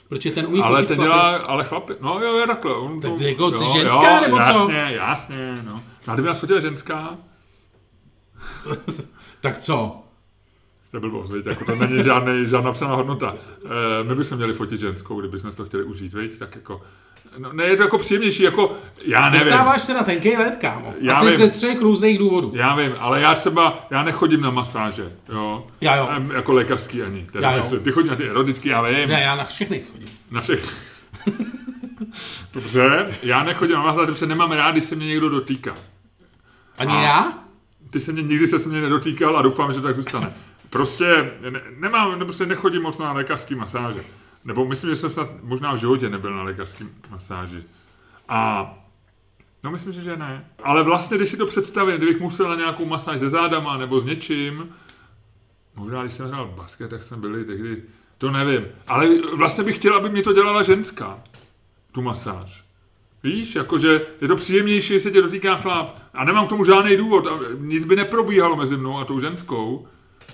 protože 0.08 0.30
ten 0.30 0.46
umí 0.46 0.60
Ale 0.62 0.82
ten 0.84 0.98
dělá, 1.00 1.36
ale 1.36 1.64
chlapy, 1.64 1.92
no 2.00 2.20
jo, 2.20 2.36
je 2.38 2.46
takhle. 2.46 2.74
On 2.74 3.00
Tak 3.00 3.12
to- 3.12 3.22
jako 3.24 3.44
jo, 3.44 3.72
ženská, 3.72 4.20
nebo 4.20 4.36
co? 4.36 4.42
jasně, 4.70 4.96
jasně, 4.96 5.58
no. 5.66 5.74
A 6.06 6.12
kdyby 6.14 6.28
nás 6.28 6.40
fotila 6.40 6.60
ženská, 6.60 7.16
Tak 9.40 9.58
co? 9.58 10.00
to 10.90 10.96
je 10.96 11.00
blbost, 11.00 11.30
viď? 11.32 11.46
Jako 11.46 11.64
to 11.64 11.74
není 11.86 12.04
žádný, 12.04 12.46
žádná 12.46 12.72
psaná 12.72 12.94
hodnota. 12.94 13.34
E, 14.00 14.04
my 14.04 14.14
bychom 14.14 14.36
měli 14.36 14.54
fotit 14.54 14.80
ženskou, 14.80 15.20
kdybychom 15.20 15.52
to 15.52 15.64
chtěli 15.64 15.84
užít, 15.84 16.14
viď? 16.14 16.38
Tak 16.38 16.54
jako, 16.54 16.82
no, 17.38 17.52
ne, 17.52 17.64
je 17.64 17.76
to 17.76 17.82
jako 17.82 17.98
příjemnější, 17.98 18.42
jako, 18.42 18.72
já 19.04 19.30
nevím. 19.30 19.46
Dostáváš 19.48 19.82
se 19.82 19.94
na 19.94 20.02
tenkej 20.02 20.36
let, 20.36 20.56
kámo. 20.60 20.94
Já 21.00 21.14
Asi 21.14 21.26
vím. 21.26 21.36
ze 21.36 21.48
třech 21.50 21.80
různých 21.80 22.18
důvodů. 22.18 22.52
Já 22.54 22.76
vím, 22.76 22.92
ale 22.98 23.20
já 23.20 23.34
třeba, 23.34 23.86
já 23.90 24.02
nechodím 24.02 24.40
na 24.40 24.50
masáže, 24.50 25.12
jo. 25.28 25.66
Já 25.80 25.96
jo. 25.96 26.08
Em, 26.10 26.30
Jako 26.30 26.52
lékařský 26.52 27.02
ani. 27.02 27.26
Teda 27.32 27.50
Já 27.50 27.56
jo. 27.56 27.62
myslím, 27.62 27.80
Ty 27.80 27.92
chodíš 27.92 28.10
na 28.10 28.16
ty 28.16 28.28
erotický, 28.30 28.68
já 28.68 28.82
vím. 28.82 29.08
Ne, 29.08 29.20
já 29.22 29.36
na 29.36 29.44
všechny 29.44 29.80
chodím. 29.80 30.08
Na 30.30 30.40
všech. 30.40 30.74
Dobře, 32.54 33.06
já 33.22 33.44
nechodím 33.44 33.74
na 33.76 33.82
masáže, 33.82 34.12
protože 34.12 34.26
nemám 34.26 34.52
rád, 34.52 34.70
když 34.72 34.84
se 34.84 34.94
mě 34.96 35.06
někdo 35.06 35.28
dotýká. 35.28 35.74
Ani 36.78 36.92
A- 36.92 37.02
já? 37.02 37.32
Ty 37.90 38.00
se 38.00 38.12
mě 38.12 38.22
nikdy 38.22 38.46
se 38.48 38.68
mě 38.68 38.80
nedotýkal 38.80 39.36
a 39.36 39.42
doufám, 39.42 39.70
že 39.72 39.80
to 39.80 39.86
tak 39.86 39.96
zůstane. 39.96 40.32
Prostě 40.70 41.30
ne, 41.50 41.60
nemám, 41.78 42.18
prostě 42.18 42.46
nechodím 42.46 42.82
moc 42.82 42.98
na 42.98 43.12
lékařský 43.12 43.54
masáže. 43.54 44.00
Nebo 44.44 44.64
myslím, 44.64 44.90
že 44.90 44.96
jsem 44.96 45.10
snad 45.10 45.28
možná 45.42 45.72
v 45.72 45.78
životě 45.78 46.08
nebyl 46.08 46.36
na 46.36 46.42
lékařský 46.42 46.84
masáži. 47.10 47.64
A 48.28 48.70
no 49.64 49.70
myslím 49.70 49.92
že 49.92 50.16
ne. 50.16 50.44
Ale 50.62 50.82
vlastně, 50.82 51.16
když 51.16 51.30
si 51.30 51.36
to 51.36 51.46
představím, 51.46 51.96
kdybych 51.96 52.20
musel 52.20 52.48
na 52.48 52.56
nějakou 52.56 52.84
masáž 52.84 53.20
se 53.20 53.28
zádama 53.28 53.76
nebo 53.78 54.00
s 54.00 54.04
něčím, 54.04 54.74
možná 55.76 56.02
když 56.02 56.14
jsem 56.14 56.28
hrál 56.28 56.52
basket, 56.56 56.90
tak 56.90 57.02
jsme 57.02 57.16
byli 57.16 57.44
tehdy, 57.44 57.82
to 58.18 58.30
nevím. 58.30 58.64
Ale 58.86 59.08
vlastně 59.36 59.64
bych 59.64 59.76
chtěl, 59.76 59.94
aby 59.94 60.08
mě 60.08 60.22
to 60.22 60.32
dělala 60.32 60.62
ženská, 60.62 61.18
tu 61.92 62.02
masáž. 62.02 62.64
Víš, 63.22 63.54
jakože 63.54 64.06
je 64.20 64.28
to 64.28 64.36
příjemnější, 64.36 64.94
jestli 64.94 65.12
tě 65.12 65.22
dotýká 65.22 65.56
chlap. 65.56 65.98
A 66.14 66.24
nemám 66.24 66.46
k 66.46 66.48
tomu 66.48 66.64
žádný 66.64 66.96
důvod. 66.96 67.26
A 67.26 67.38
nic 67.58 67.84
by 67.84 67.96
neprobíhalo 67.96 68.56
mezi 68.56 68.76
mnou 68.76 68.98
a 68.98 69.04
tou 69.04 69.20
ženskou, 69.20 69.88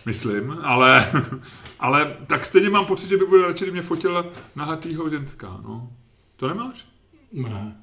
myslím, 0.06 0.58
ale, 0.62 1.12
ale 1.80 2.16
tak 2.26 2.46
stejně 2.46 2.70
mám 2.70 2.86
pocit, 2.86 3.08
že 3.08 3.16
by 3.16 3.26
bylo 3.26 3.46
radši, 3.46 3.64
kdyby 3.64 3.72
mě 3.72 3.82
fotila 3.82 4.24
nahatýho 4.56 5.08
ženská. 5.08 5.60
No. 5.62 5.92
To 6.36 6.48
nemáš? 6.48 6.86
Ne. 7.32 7.76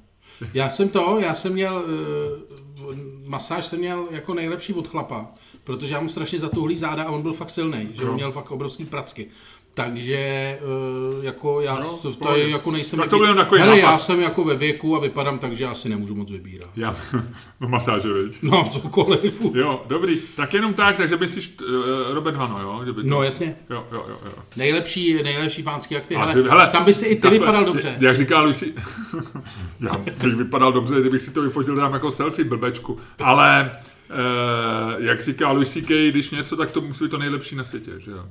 Já 0.54 0.68
jsem 0.68 0.88
to, 0.88 1.18
já 1.20 1.34
jsem 1.34 1.52
měl, 1.52 1.84
uh, 2.84 2.94
masáž 3.24 3.66
jsem 3.66 3.78
měl 3.78 4.08
jako 4.10 4.34
nejlepší 4.34 4.74
od 4.74 4.88
chlapa, 4.88 5.26
protože 5.64 5.94
já 5.94 6.00
mu 6.00 6.08
strašně 6.08 6.38
zatuhlý 6.38 6.76
záda 6.76 7.04
a 7.04 7.10
on 7.10 7.22
byl 7.22 7.32
fakt 7.32 7.50
silný, 7.50 7.88
že 7.92 8.04
on 8.04 8.14
měl 8.14 8.32
fakt 8.32 8.50
obrovský 8.50 8.84
pracky. 8.84 9.28
Takže 9.78 10.58
uh, 11.18 11.24
jako 11.24 11.60
já 11.60 11.74
No, 11.74 12.00
to, 12.22 12.36
je 12.36 12.48
jako 12.48 12.70
nejsem... 12.70 12.98
Tak 12.98 13.10
to 13.10 13.18
byl 13.18 13.34
takový 13.34 13.60
Hele, 13.60 13.76
nápad. 13.76 13.92
já 13.92 13.98
jsem 13.98 14.20
jako 14.20 14.44
ve 14.44 14.56
věku 14.56 14.96
a 14.96 15.00
vypadám 15.00 15.38
tak, 15.38 15.52
že 15.52 15.66
asi 15.66 15.88
nemůžu 15.88 16.14
moc 16.14 16.30
vybírat. 16.30 16.70
Já, 16.76 16.96
no 17.60 17.68
masáže, 17.68 18.12
viď? 18.12 18.38
No, 18.42 18.68
cokoliv. 18.70 19.42
Jo, 19.54 19.82
dobrý. 19.88 20.20
Tak 20.36 20.54
jenom 20.54 20.74
tak, 20.74 20.96
takže 20.96 21.16
myslíš 21.16 21.56
uh, 21.68 22.14
Robert 22.14 22.36
Vano, 22.36 22.60
jo? 22.62 22.82
Že 22.84 22.92
by 22.92 23.02
to... 23.02 23.08
No 23.08 23.22
jasně. 23.22 23.56
Jo, 23.70 23.86
jo, 23.92 24.04
jo, 24.08 24.16
jo. 24.26 24.32
Nejlepší, 24.56 25.22
nejlepší 25.22 25.62
pánský 25.62 25.96
akty. 25.96 26.16
Asi- 26.16 26.34
Hele, 26.34 26.48
hele, 26.48 26.68
tam 26.68 26.84
by 26.84 26.94
si 26.94 27.06
i 27.06 27.14
ty 27.14 27.20
takhle, 27.20 27.38
vypadal 27.38 27.64
dobře. 27.64 27.96
Jak 28.00 28.18
říká 28.18 28.40
Lucy, 28.40 28.74
já 29.80 29.98
bych 29.98 30.34
vypadal 30.36 30.72
dobře, 30.72 31.00
kdybych 31.00 31.22
si 31.22 31.30
to 31.30 31.42
vyfotil 31.42 31.76
tam 31.76 31.92
jako 31.92 32.12
selfie 32.12 32.44
blbečku, 32.44 32.98
ale 33.18 33.70
eh, 34.10 34.14
jak 34.98 35.22
říká 35.22 35.52
Lucy 35.52 35.82
Kay, 35.82 36.10
když 36.10 36.30
něco, 36.30 36.56
tak 36.56 36.70
to 36.70 36.80
musí 36.80 37.04
být 37.04 37.10
to 37.10 37.18
nejlepší 37.18 37.56
na 37.56 37.64
světě, 37.64 37.90
že 37.98 38.10
jo? 38.10 38.24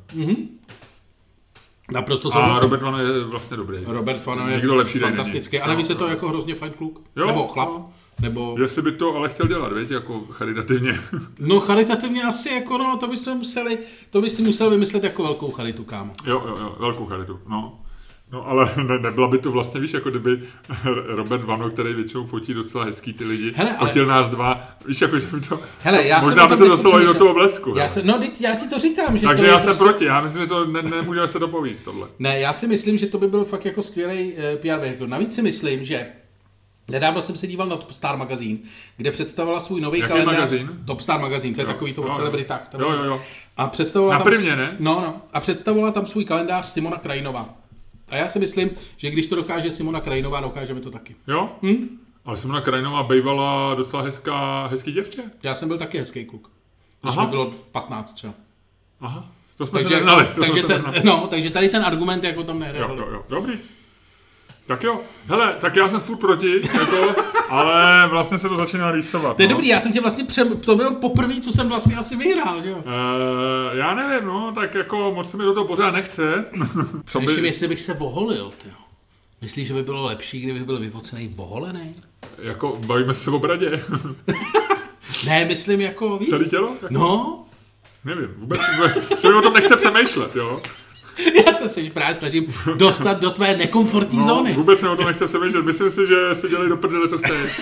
Naprosto 1.93 2.27
A 2.27 2.31
souhlasím. 2.31 2.61
Robert 2.63 2.81
Vano 2.81 2.97
je 2.99 3.23
vlastně 3.23 3.57
dobrý. 3.57 3.77
Robert 3.85 4.21
Fano 4.21 4.47
je 4.49 4.55
Nikdo 4.55 4.75
lepší 4.75 4.99
fantastický. 4.99 5.59
A 5.59 5.67
navíc 5.67 5.89
Jo, 5.89 5.93
je 5.93 5.97
to 5.97 6.03
jo. 6.03 6.09
jako 6.09 6.27
hrozně 6.29 6.55
fajn 6.55 6.71
kluk. 6.77 7.01
Jo, 7.15 7.27
nebo 7.27 7.47
chlap. 7.47 7.69
jo. 7.69 7.85
Nebo... 8.21 8.55
Jestli 8.59 8.81
by 8.81 8.91
to 8.91 9.15
ale 9.15 9.29
chtěl 9.29 9.47
dělat, 9.47 9.73
víš, 9.73 9.89
jako 9.89 10.19
charitativně. 10.31 10.99
No 11.39 11.59
charitativně 11.59 12.23
asi 12.23 12.49
jako 12.49 12.77
no, 12.77 12.97
to 12.97 13.07
bychom 13.07 13.37
museli, 13.37 13.77
to 14.09 14.21
by 14.21 14.29
si 14.29 14.41
musel 14.41 14.69
vymyslet 14.69 15.03
jako 15.03 15.23
velkou 15.23 15.51
charitu, 15.51 15.83
kámo. 15.83 16.13
jo, 16.25 16.43
jo, 16.47 16.57
jo, 16.59 16.75
velkou 16.79 17.05
charitu, 17.05 17.39
no. 17.47 17.79
No 18.31 18.47
ale 18.47 18.69
ne, 18.83 18.99
nebyla 18.99 19.27
by 19.27 19.37
to 19.37 19.51
vlastně, 19.51 19.79
víš, 19.81 19.93
jako 19.93 20.09
kdyby 20.09 20.43
Robert 21.07 21.43
Vano, 21.43 21.69
který 21.69 21.93
většinou 21.93 22.25
fotí 22.25 22.53
docela 22.53 22.83
hezký 22.85 23.13
ty 23.13 23.23
lidi, 23.25 23.53
Hele, 23.55 23.75
ale- 23.77 23.89
fotil 23.89 24.05
nás 24.05 24.29
dva, 24.29 24.69
víš, 24.87 25.01
jako, 25.01 25.19
že 25.19 25.27
by 25.27 25.39
to... 25.39 25.59
Hele, 25.79 26.07
já 26.07 26.21
možná 26.21 26.47
by 26.47 26.57
se 26.57 26.65
dostalo 26.65 27.01
i 27.01 27.05
do 27.05 27.13
toho 27.13 27.33
blesku. 27.33 27.73
Já 27.77 27.89
se, 27.89 28.03
no, 28.03 28.19
já 28.39 28.55
ti 28.55 28.67
to 28.67 28.79
říkám, 28.79 29.17
že 29.17 29.27
Takže 29.27 29.43
to 29.43 29.49
já 29.49 29.59
jsem 29.59 29.65
prostě... 29.65 29.83
proti, 29.83 30.05
já 30.05 30.21
myslím, 30.21 30.41
že 30.41 30.47
to 30.47 30.65
ne, 30.65 30.81
nemůžeme 30.81 31.27
se 31.27 31.39
dopovíst 31.39 31.83
tohle. 31.85 32.07
Ne, 32.19 32.39
já 32.39 32.53
si 32.53 32.67
myslím, 32.67 32.97
že 32.97 33.05
to 33.07 33.17
by 33.17 33.27
byl 33.27 33.45
fakt 33.45 33.65
jako 33.65 33.81
skvělý 33.83 34.33
uh, 34.33 34.39
PR 34.61 34.79
věk. 34.81 35.01
Navíc 35.01 35.35
si 35.35 35.41
myslím, 35.41 35.85
že 35.85 36.07
Nedávno 36.91 37.21
jsem 37.21 37.35
se 37.35 37.47
díval 37.47 37.67
na 37.67 37.75
Top 37.75 37.91
Star 37.91 38.17
magazín, 38.17 38.59
kde 38.97 39.11
představovala 39.11 39.59
svůj 39.59 39.81
nový 39.81 39.99
Jaký 39.99 40.07
kalendář. 40.11 40.35
magazín? 40.35 40.69
Top 40.85 41.01
Star 41.01 41.19
magazín, 41.19 41.53
to 41.53 41.61
je 41.61 41.67
Jo, 41.67 41.73
takový 41.73 41.93
to 41.93 42.01
o 42.01 42.09
celebritách. 42.09 42.69
Jo, 42.79 42.91
jo, 42.91 43.03
jo. 43.03 43.21
A 43.57 43.67
představovala 43.67 44.17
Na 44.17 44.23
tam... 44.23 44.33
prvně, 44.33 44.55
ne? 44.55 44.75
No, 44.79 44.93
no. 45.01 45.21
A 45.33 45.39
představovala 45.39 45.91
tam 45.91 46.05
svůj 46.05 46.25
kalendář 46.25 46.65
Simona 46.73 46.97
Krajinová. 46.97 47.49
A 48.09 48.15
já 48.15 48.27
si 48.27 48.39
myslím, 48.39 48.69
že 48.97 49.09
když 49.11 49.27
to 49.27 49.35
dokáže 49.35 49.71
Simona 49.71 49.99
Krajinová, 49.99 50.39
dokážeme 50.41 50.81
to 50.81 50.91
taky. 50.91 51.15
Jo? 51.27 51.49
Hm? 51.63 51.99
Ale 52.25 52.37
Simona 52.37 52.61
Krajinová 52.61 53.03
bývala 53.03 53.75
docela 53.75 54.03
hezká, 54.03 54.67
hezký 54.67 54.91
děvče. 54.91 55.23
Já 55.43 55.55
jsem 55.55 55.67
byl 55.67 55.77
taky 55.77 55.97
hezký 55.97 56.25
kluk. 56.25 56.51
Když 57.01 57.13
Aha. 57.17 57.23
mi 57.23 57.29
bylo 57.29 57.51
15 57.71 58.13
třeba. 58.13 58.33
Aha. 59.01 59.25
To 59.57 59.65
jsme 59.65 59.79
Takže, 59.79 59.89
se 59.89 59.95
neznali. 59.95 60.25
to 60.35 60.41
takže, 60.41 60.59
jsme 60.59 60.67
neznali. 60.75 61.01
no, 61.03 61.27
takže 61.27 61.49
tady 61.49 61.69
ten 61.69 61.83
argument 61.85 62.23
jako 62.23 62.43
tam 62.43 62.59
nehraje. 62.59 62.81
Jo, 62.83 62.95
jo, 62.95 63.07
jo. 63.11 63.21
Dobrý. 63.29 63.53
Tak 64.67 64.83
jo. 64.83 64.99
Hele, 65.27 65.55
tak 65.61 65.75
já 65.75 65.89
jsem 65.89 65.99
furt 65.99 66.17
proti, 66.17 66.61
jako, 66.73 67.15
ale 67.49 68.07
vlastně 68.09 68.39
se 68.39 68.49
to 68.49 68.57
začíná 68.57 68.91
rýsovat. 68.91 69.35
To 69.35 69.41
je 69.41 69.47
no. 69.47 69.53
dobrý, 69.53 69.67
já 69.67 69.79
jsem 69.79 69.93
tě 69.93 70.01
vlastně 70.01 70.23
přem... 70.23 70.57
To 70.57 70.75
bylo 70.75 70.91
poprvé, 70.91 71.41
co 71.41 71.51
jsem 71.51 71.69
vlastně 71.69 71.95
asi 71.95 72.15
vyhrál, 72.15 72.61
že 72.61 72.69
jo? 72.69 72.77
Uh, 72.77 72.83
já 73.77 73.95
nevím, 73.95 74.27
no, 74.27 74.51
tak 74.55 74.75
jako 74.75 75.11
moc 75.15 75.31
se 75.31 75.37
mi 75.37 75.43
do 75.43 75.53
toho 75.53 75.67
pořád 75.67 75.91
nechce. 75.91 76.45
Co 77.05 77.19
Přemýšlím, 77.19 77.45
jestli 77.45 77.67
bych 77.67 77.81
se 77.81 77.93
voholil, 77.93 78.51
tyjo. 78.63 78.75
Myslíš, 79.41 79.67
že 79.67 79.73
by 79.73 79.83
bylo 79.83 80.05
lepší, 80.05 80.41
kdyby 80.41 80.59
byl 80.59 80.79
vyvocený 80.79 81.27
voholený? 81.27 81.95
Jako, 82.41 82.79
bavíme 82.85 83.15
se 83.15 83.31
o 83.31 83.39
bradě. 83.39 83.83
Ne, 85.25 85.45
myslím 85.45 85.81
jako, 85.81 86.17
víš? 86.17 86.29
Celé 86.29 86.45
tělo? 86.45 86.75
No, 86.89 87.45
Nevím, 88.05 88.33
vůbec, 88.37 88.59
vůbec 88.75 89.19
se 89.19 89.29
mi 89.29 89.33
o 89.33 89.41
tom 89.41 89.53
nechce 89.53 89.75
přemýšlet, 89.75 90.35
jo. 90.35 90.61
já 91.47 91.53
se 91.53 91.69
si 91.69 91.89
právě 91.89 92.15
snažím 92.15 92.53
dostat 92.75 93.19
do 93.19 93.29
tvé 93.29 93.57
nekomfortní 93.57 94.17
No, 94.19 94.25
zóny. 94.25 94.53
vůbec 94.53 94.79
se 94.79 94.89
o 94.89 94.95
tom 94.95 95.05
nechce 95.05 95.27
přemýšlet. 95.27 95.65
Myslím 95.65 95.89
si, 95.89 96.07
že 96.07 96.35
si 96.35 96.49
dělej 96.49 96.69
do 96.69 96.77
prdele, 96.77 97.09
co 97.09 97.17
chceš. 97.17 97.61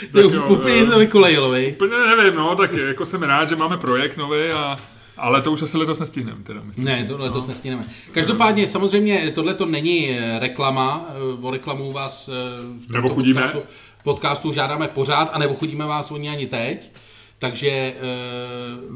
Ty 0.00 0.22
tak 0.22 0.32
jo, 0.32 0.46
úplně 0.48 0.86
to 0.86 0.98
vykolejilo, 0.98 1.50
vej. 1.50 1.72
Úplně 1.72 1.96
nevím, 2.16 2.34
no, 2.34 2.56
tak 2.56 2.72
jako 2.72 3.06
jsem 3.06 3.22
rád, 3.22 3.48
že 3.48 3.56
máme 3.56 3.76
projekt 3.76 4.16
nový 4.16 4.50
a 4.50 4.76
ale 5.16 5.42
to 5.42 5.52
už 5.52 5.62
asi 5.62 5.78
letos 5.78 5.98
nestihneme, 5.98 6.42
teda 6.42 6.60
myslím. 6.64 6.84
Ne, 6.84 7.04
to 7.04 7.18
letos 7.18 7.46
nestihneme. 7.46 7.84
Každopádně, 8.12 8.68
samozřejmě, 8.68 9.32
tohle 9.34 9.54
to 9.54 9.66
není 9.66 10.10
eh, 10.10 10.38
reklama, 10.38 11.06
eh, 11.08 11.46
o 11.46 11.50
reklamu 11.50 11.92
vás 11.92 12.28
eh, 12.28 12.32
v 12.88 12.92
Nebo 12.92 13.08
chudíme. 13.08 13.40
Podcastu, 13.42 13.62
podcastu 14.04 14.52
žádáme 14.52 14.88
pořád, 14.88 15.30
a 15.32 15.38
nebo 15.38 15.54
chudíme 15.54 15.84
vás 15.86 16.10
oni 16.10 16.28
ani 16.28 16.46
teď. 16.46 16.92
Takže 17.38 17.68
eh, 17.68 17.94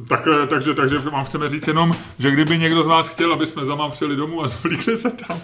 Tak, 0.08 0.28
takže, 0.48 0.74
takže 0.74 0.98
vám 0.98 1.24
chceme 1.24 1.50
říct 1.50 1.66
jenom, 1.66 1.94
že 2.18 2.30
kdyby 2.30 2.58
někdo 2.58 2.82
z 2.82 2.86
vás 2.86 3.08
chtěl, 3.08 3.32
aby 3.32 3.46
jsme 3.46 3.64
za 3.64 3.74
mám 3.74 3.90
přijeli 3.90 4.16
domů 4.16 4.42
a 4.42 4.46
zvlíkli 4.46 4.96
se 4.96 5.10
tam, 5.10 5.40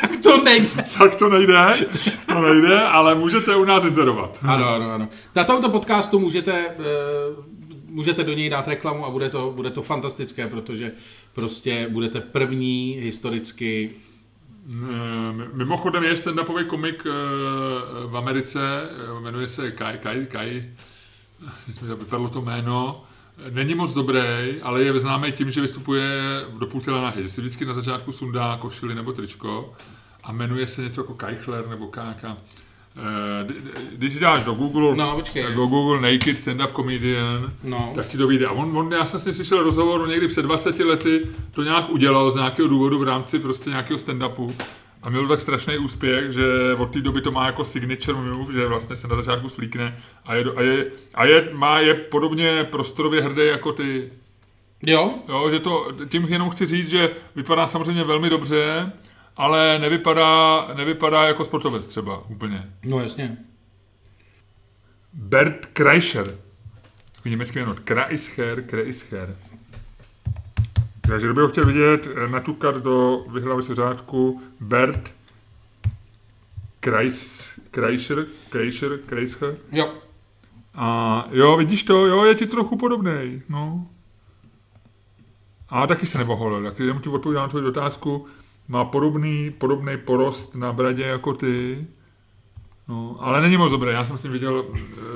tak 0.00 0.10
to 0.22 0.44
nejde. 0.44 0.84
tak 0.98 1.14
to 1.14 1.28
nejde, 1.28 1.86
to 2.26 2.40
nejde, 2.40 2.80
ale 2.80 3.14
můžete 3.14 3.56
u 3.56 3.64
nás 3.64 3.84
inzerovat. 3.84 4.38
Ano, 4.42 4.68
ano, 4.68 4.90
ano. 4.90 5.08
Na 5.34 5.44
tomto 5.44 5.70
podcastu 5.70 6.18
můžete, 6.18 6.52
eh, 6.52 6.74
můžete 7.86 8.24
do 8.24 8.32
něj 8.32 8.50
dát 8.50 8.68
reklamu 8.68 9.06
a 9.06 9.10
bude 9.10 9.28
to, 9.28 9.52
bude 9.56 9.70
to 9.70 9.82
fantastické, 9.82 10.46
protože 10.46 10.92
prostě 11.32 11.86
budete 11.90 12.20
první 12.20 12.98
historicky 13.00 13.90
Eh, 14.70 15.48
Mimochodem 15.52 16.04
je 16.04 16.14
stand-upový 16.16 16.64
komik 16.64 17.02
eh, 17.06 17.10
v 18.06 18.16
Americe, 18.16 18.60
eh, 18.60 19.20
jmenuje 19.20 19.48
se 19.48 19.70
Kai, 19.70 19.98
Kai, 19.98 20.26
Kai, 20.26 20.70
teď 21.66 21.82
mi 21.82 21.88
vypadlo 21.88 22.28
to 22.28 22.40
jméno, 22.42 23.04
Není 23.50 23.74
moc 23.74 23.92
dobrý, 23.92 24.18
ale 24.62 24.82
je 24.82 24.98
známý 25.00 25.32
tím, 25.32 25.50
že 25.50 25.60
vystupuje 25.60 26.20
do 26.58 26.66
půl 26.66 26.80
těla 26.80 27.00
nahý, 27.02 27.22
že 27.22 27.28
si 27.30 27.40
vždycky 27.40 27.64
na 27.64 27.74
začátku 27.74 28.12
sundá 28.12 28.58
košili 28.60 28.94
nebo 28.94 29.12
tričko 29.12 29.72
a 30.22 30.32
jmenuje 30.32 30.66
se 30.66 30.82
něco 30.82 31.00
jako 31.00 31.14
Keichler 31.14 31.68
nebo 31.68 31.86
Káka. 31.86 32.36
Eh, 32.98 33.44
kdy- 33.44 33.60
Když 33.92 34.18
dáš 34.18 34.44
do 34.44 34.54
Google, 34.54 34.96
No, 34.96 35.14
počkej. 35.16 35.54
do 35.54 35.66
Google 35.66 36.00
Naked 36.12 36.36
Stand-Up 36.38 36.72
Comedian, 36.72 37.52
No. 37.64 37.92
tak 37.94 38.06
ti 38.06 38.18
to 38.18 38.26
vyjde. 38.26 38.46
A 38.46 38.50
on, 38.52 38.78
on, 38.78 38.92
já 38.92 39.04
jsem 39.06 39.20
si 39.20 39.34
slyšel 39.34 39.62
rozhovor, 39.62 40.08
někdy 40.08 40.28
před 40.28 40.42
20 40.42 40.84
lety 40.84 41.20
to 41.50 41.62
nějak 41.62 41.90
udělal 41.90 42.30
z 42.30 42.34
nějakého 42.36 42.68
důvodu 42.68 42.98
v 42.98 43.02
rámci 43.02 43.38
prostě 43.38 43.70
nějakého 43.70 43.98
stand-upu. 43.98 44.52
A 45.02 45.10
měl 45.10 45.28
tak 45.28 45.40
strašný 45.40 45.78
úspěch, 45.78 46.32
že 46.32 46.74
od 46.78 46.92
té 46.92 47.00
doby 47.00 47.20
to 47.20 47.30
má 47.30 47.46
jako 47.46 47.64
signature 47.64 48.18
move, 48.18 48.54
že 48.54 48.66
vlastně 48.66 48.96
se 48.96 49.08
na 49.08 49.16
začátku 49.16 49.48
slíkne 49.48 49.98
a 50.24 50.34
je, 50.34 50.44
a 50.56 50.62
je, 50.62 50.86
a 51.14 51.24
je, 51.24 51.48
má, 51.52 51.80
je 51.80 51.94
podobně 51.94 52.64
prostorově 52.64 53.22
hrdý 53.22 53.46
jako 53.46 53.72
ty. 53.72 54.10
Jo? 54.86 55.14
Jo, 55.28 55.50
že 55.50 55.58
to, 55.58 55.92
tím 56.08 56.24
jenom 56.24 56.50
chci 56.50 56.66
říct, 56.66 56.90
že 56.90 57.10
vypadá 57.36 57.66
samozřejmě 57.66 58.04
velmi 58.04 58.30
dobře, 58.30 58.92
ale 59.36 59.78
nevypadá, 59.78 60.68
nevypadá 60.74 61.24
jako 61.24 61.44
sportovec 61.44 61.86
třeba 61.86 62.28
úplně. 62.28 62.70
No 62.84 63.00
jasně. 63.00 63.36
Bert 65.12 65.66
Kreischer. 65.66 66.38
Německý 67.24 67.58
jméno. 67.58 67.76
Kreischer, 67.84 68.62
Kreischer. 68.62 69.36
Takže 71.10 71.26
kdo 71.26 71.34
by 71.34 71.40
ho 71.40 71.48
chtěl 71.48 71.66
vidět, 71.66 72.08
eh, 72.16 72.28
naťukat 72.28 72.76
do 72.76 73.24
vyhlavy 73.32 73.62
řádku 73.74 74.42
Bert 74.60 75.14
Kreis, 76.80 77.60
Kreischer, 77.70 78.26
Kreischer, 78.50 78.98
Kreischer. 79.06 79.56
Jo. 79.72 79.94
A 80.74 81.26
jo, 81.30 81.56
vidíš 81.56 81.82
to, 81.82 82.06
jo, 82.06 82.24
je 82.24 82.34
ti 82.34 82.46
trochu 82.46 82.76
podobný, 82.76 83.42
no. 83.48 83.86
A 85.68 85.86
taky 85.86 86.06
se 86.06 86.18
nevoholil, 86.18 86.62
taky 86.62 86.82
jenom 86.84 87.02
ti 87.02 87.08
odpovídám 87.08 87.42
na 87.42 87.48
tvoji 87.48 87.66
otázku. 87.66 88.26
Má 88.68 88.84
podobný, 88.84 89.50
podobný 89.50 89.96
porost 89.96 90.54
na 90.54 90.72
bradě 90.72 91.02
jako 91.02 91.34
ty. 91.34 91.86
No, 92.88 93.16
ale 93.20 93.40
není 93.40 93.56
moc 93.56 93.70
dobré. 93.70 93.92
Já 93.92 94.04
jsem 94.04 94.18
s 94.18 94.22
ním 94.22 94.32
viděl, 94.32 94.64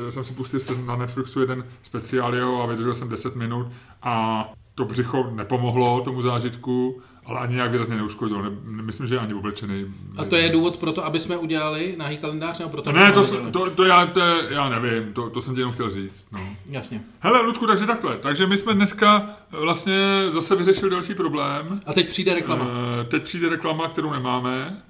eh, 0.09 0.13
jsem 0.13 0.25
si 0.25 0.35
pustil 0.35 0.61
na 0.87 0.97
Netflixu 0.97 1.41
jeden 1.41 1.67
speciál 1.83 2.35
jeho 2.35 2.63
a 2.63 2.67
vydržel 2.67 2.95
jsem 2.95 3.09
10 3.09 3.37
minut 3.37 3.67
a 4.03 4.45
to 4.75 4.85
břicho 4.85 5.31
nepomohlo 5.35 6.01
tomu 6.01 6.23
zážitku, 6.23 7.03
ale 7.27 7.41
ani 7.41 7.55
nějak 7.55 7.71
výrazně 7.73 7.97
neuškodilo. 7.97 8.43
Ne, 8.43 8.51
myslím, 8.65 9.07
že 9.07 9.19
ani 9.19 9.35
oblečený. 9.35 9.85
A 10.17 10.25
to 10.25 10.37
je 10.37 10.49
důvod 10.49 10.77
pro 10.77 10.93
to, 10.93 11.05
aby 11.05 11.21
jsme 11.21 11.37
udělali 11.37 11.95
nahý 11.99 12.17
kalendář, 12.19 12.59
nebo 12.59 12.71
proto, 12.71 12.93
Ne, 12.93 13.13
to, 13.13 13.25
jsme 13.25 13.51
to, 13.51 13.71
to, 13.71 13.85
já, 13.85 14.07
to, 14.07 14.21
já 14.51 14.69
nevím, 14.69 15.13
to, 15.13 15.31
to 15.31 15.43
jsem 15.43 15.55
ti 15.55 15.61
jenom 15.61 15.73
chtěl 15.75 15.91
říct. 15.91 16.27
No. 16.33 16.41
Jasně. 16.71 17.01
Hele, 17.21 17.41
Ludku, 17.41 17.67
takže 17.67 17.87
takhle. 17.87 18.17
Takže 18.17 18.47
my 18.47 18.59
jsme 18.59 18.75
dneska 18.75 19.31
vlastně 19.51 20.25
zase 20.31 20.57
vyřešili 20.57 20.91
další 20.91 21.15
problém. 21.15 21.81
A 21.87 21.93
teď 21.93 22.09
přijde 22.09 22.35
reklama. 22.35 22.67
Eh, 23.01 23.05
Teď 23.05 23.23
přijde 23.23 23.49
reklama, 23.49 23.89
kterou 23.89 24.13
nemáme. 24.13 24.83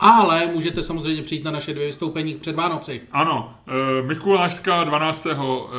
Ale 0.00 0.46
můžete 0.46 0.82
samozřejmě 0.82 1.22
přijít 1.22 1.44
na 1.44 1.50
naše 1.50 1.72
dvě 1.72 1.86
vystoupení 1.86 2.34
před 2.34 2.56
Vánoci. 2.56 3.00
Ano, 3.12 3.54
eh, 3.66 4.02
Mikulášská 4.02 4.84
12. 4.84 5.26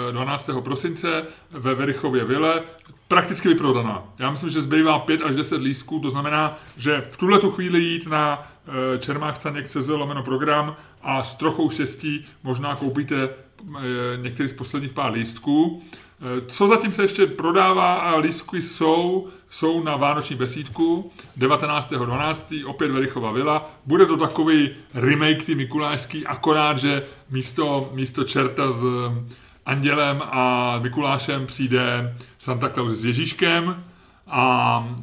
eh, 0.09 0.11
12. 0.11 0.61
prosince 0.61 1.25
ve 1.51 1.75
Verichově 1.75 2.25
Vile, 2.25 2.61
prakticky 3.07 3.47
vyprodaná. 3.47 4.03
Já 4.19 4.31
myslím, 4.31 4.49
že 4.49 4.61
zbývá 4.61 4.99
5 4.99 5.21
až 5.21 5.35
10 5.35 5.61
lístků, 5.61 5.99
to 5.99 6.09
znamená, 6.09 6.57
že 6.77 7.03
v 7.11 7.17
tuhle 7.17 7.39
tu 7.39 7.51
chvíli 7.51 7.79
jít 7.79 8.07
na 8.07 8.47
eh, 8.67 8.99
čermákstaněk.cz 8.99 9.89
lomeno 9.89 10.23
program 10.23 10.75
a 11.01 11.23
s 11.23 11.35
trochou 11.35 11.69
štěstí 11.69 12.25
možná 12.43 12.75
koupíte 12.75 13.15
eh, 13.23 13.79
některý 14.17 14.49
z 14.49 14.53
posledních 14.53 14.91
pár 14.91 15.13
lístků. 15.13 15.81
Eh, 16.21 16.41
Co 16.47 16.67
zatím 16.67 16.91
se 16.91 17.01
ještě 17.01 17.25
prodává 17.25 17.93
a 17.93 18.17
lístky 18.17 18.61
jsou, 18.61 19.27
jsou 19.49 19.83
na 19.83 19.95
Vánoční 19.95 20.35
besídku 20.35 21.11
19.12. 21.37 22.65
opět 22.65 22.91
Verichova 22.91 23.31
vila. 23.31 23.71
Bude 23.85 24.05
to 24.05 24.17
takový 24.17 24.69
remake 24.93 25.43
ty 25.43 25.55
Mikulášský, 25.55 26.25
akorát, 26.25 26.77
že 26.77 27.05
místo, 27.29 27.89
místo 27.93 28.23
čerta 28.23 28.71
s 28.71 28.83
eh, 28.83 29.35
Andělem 29.65 30.21
a 30.25 30.79
Mikulášem 30.79 31.47
přijde 31.47 32.15
Santa 32.37 32.69
Claus 32.69 32.97
s 32.97 33.05
Ježíškem 33.05 33.83
a 34.31 34.95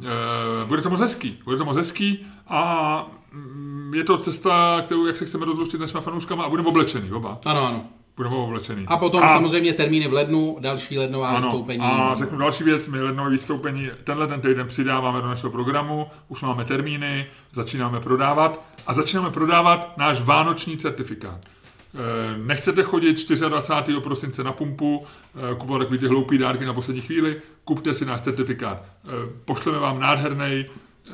e, 0.63 0.65
bude 0.65 0.81
to 0.81 0.89
moc 0.89 0.99
hezký. 0.99 1.39
Bude 1.43 1.57
to 1.57 1.65
moc 1.65 1.77
hezký 1.77 2.25
a 2.47 3.05
mm, 3.31 3.91
je 3.95 4.03
to 4.03 4.17
cesta, 4.17 4.81
kterou, 4.85 5.05
jak 5.05 5.17
se 5.17 5.25
chceme 5.25 5.45
rozluštit 5.45 5.77
s 5.77 5.81
našimi 5.81 6.01
fanouškama 6.01 6.43
a 6.43 6.49
budeme 6.49 6.69
oblečený 6.69 7.11
oba. 7.11 7.39
Ano, 7.45 7.67
ano. 7.67 7.85
Budeme 8.19 8.35
oblečený. 8.35 8.85
A 8.87 8.97
potom 8.97 9.23
a, 9.23 9.29
samozřejmě 9.29 9.73
termíny 9.73 10.07
v 10.07 10.13
lednu, 10.13 10.57
další 10.59 10.97
lednová 10.97 11.27
ano, 11.27 11.37
vystoupení. 11.37 11.79
A 11.79 12.15
řeknu 12.15 12.37
další 12.37 12.63
věc, 12.63 12.87
my 12.87 13.01
lednové 13.01 13.29
vystoupení 13.29 13.89
tenhle 14.03 14.27
ten 14.27 14.41
týden 14.41 14.67
přidáváme 14.67 15.21
do 15.21 15.27
našeho 15.27 15.51
programu, 15.51 16.07
už 16.27 16.41
máme 16.41 16.65
termíny, 16.65 17.25
začínáme 17.53 17.99
prodávat 17.99 18.65
a 18.87 18.93
začínáme 18.93 19.31
prodávat 19.31 19.97
náš 19.97 20.21
vánoční 20.21 20.77
certifikát. 20.77 21.45
Eh, 21.45 22.37
Nechcete 22.37 22.83
chodit 22.83 23.29
24. 23.49 23.99
prosince 23.99 24.43
na 24.43 24.51
pumpu, 24.51 25.05
eh, 25.35 25.55
kupovat 25.55 25.81
takový 25.81 25.99
ty 25.99 26.07
hloupý 26.07 26.37
dárky 26.37 26.65
na 26.65 26.73
poslední 26.73 27.01
chvíli, 27.01 27.41
kupte 27.63 27.93
si 27.93 28.05
náš 28.05 28.21
certifikát. 28.21 28.83
Eh, 28.83 29.09
Pošleme 29.45 29.79
vám 29.79 29.99
nádherný 29.99 30.65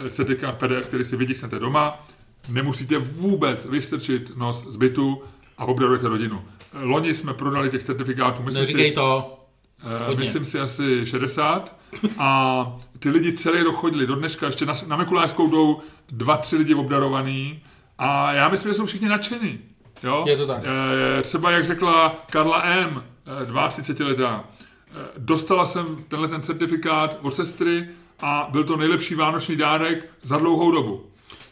certifikát 0.09 0.57
PDF, 0.57 0.85
který 0.85 1.03
si 1.03 1.15
vytisknete 1.15 1.59
doma. 1.59 2.07
Nemusíte 2.49 2.97
vůbec 2.97 3.65
vystrčit 3.65 4.37
nos 4.37 4.67
z 4.67 4.75
bytu 4.75 5.23
a 5.57 5.65
obdarujete 5.65 6.07
rodinu. 6.07 6.41
Loni 6.81 7.13
jsme 7.13 7.33
prodali 7.33 7.69
těch 7.69 7.83
certifikátů, 7.83 8.43
myslím 8.43 8.61
Neříkej 8.61 8.89
si, 8.89 8.95
to. 8.95 9.39
Eh, 9.83 10.07
Hodně. 10.07 10.25
myslím 10.25 10.45
si 10.45 10.59
asi 10.59 11.05
60. 11.05 11.75
A 12.17 12.77
ty 12.99 13.09
lidi 13.09 13.33
celý 13.33 13.63
rok 13.63 13.75
chodili 13.75 14.07
do 14.07 14.15
dneška, 14.15 14.45
ještě 14.45 14.65
na, 14.65 14.75
na 14.87 14.97
Mikulášskou 14.97 15.49
jdou 15.49 15.81
dva, 16.11 16.37
tři 16.37 16.55
lidi 16.55 16.75
obdarovaný 16.75 17.63
a 17.97 18.33
já 18.33 18.49
myslím, 18.49 18.71
že 18.71 18.77
jsou 18.77 18.85
všichni 18.85 19.07
nadšení. 19.07 19.59
Jo? 20.03 20.23
Je 20.27 20.37
to 20.37 20.47
tak. 20.47 20.61
Eh, 20.63 21.21
třeba 21.21 21.51
jak 21.51 21.65
řekla 21.65 22.23
Karla 22.29 22.63
M., 22.63 23.03
eh, 23.41 23.69
32 23.69 24.07
letá, 24.07 24.43
eh, 24.43 24.93
dostala 25.17 25.65
jsem 25.65 26.03
tenhle 26.07 26.27
ten 26.27 26.41
certifikát 26.41 27.17
od 27.21 27.33
sestry 27.33 27.87
a 28.21 28.47
byl 28.51 28.63
to 28.63 28.77
nejlepší 28.77 29.15
vánoční 29.15 29.55
dárek 29.55 30.09
za 30.23 30.37
dlouhou 30.37 30.71
dobu. 30.71 31.05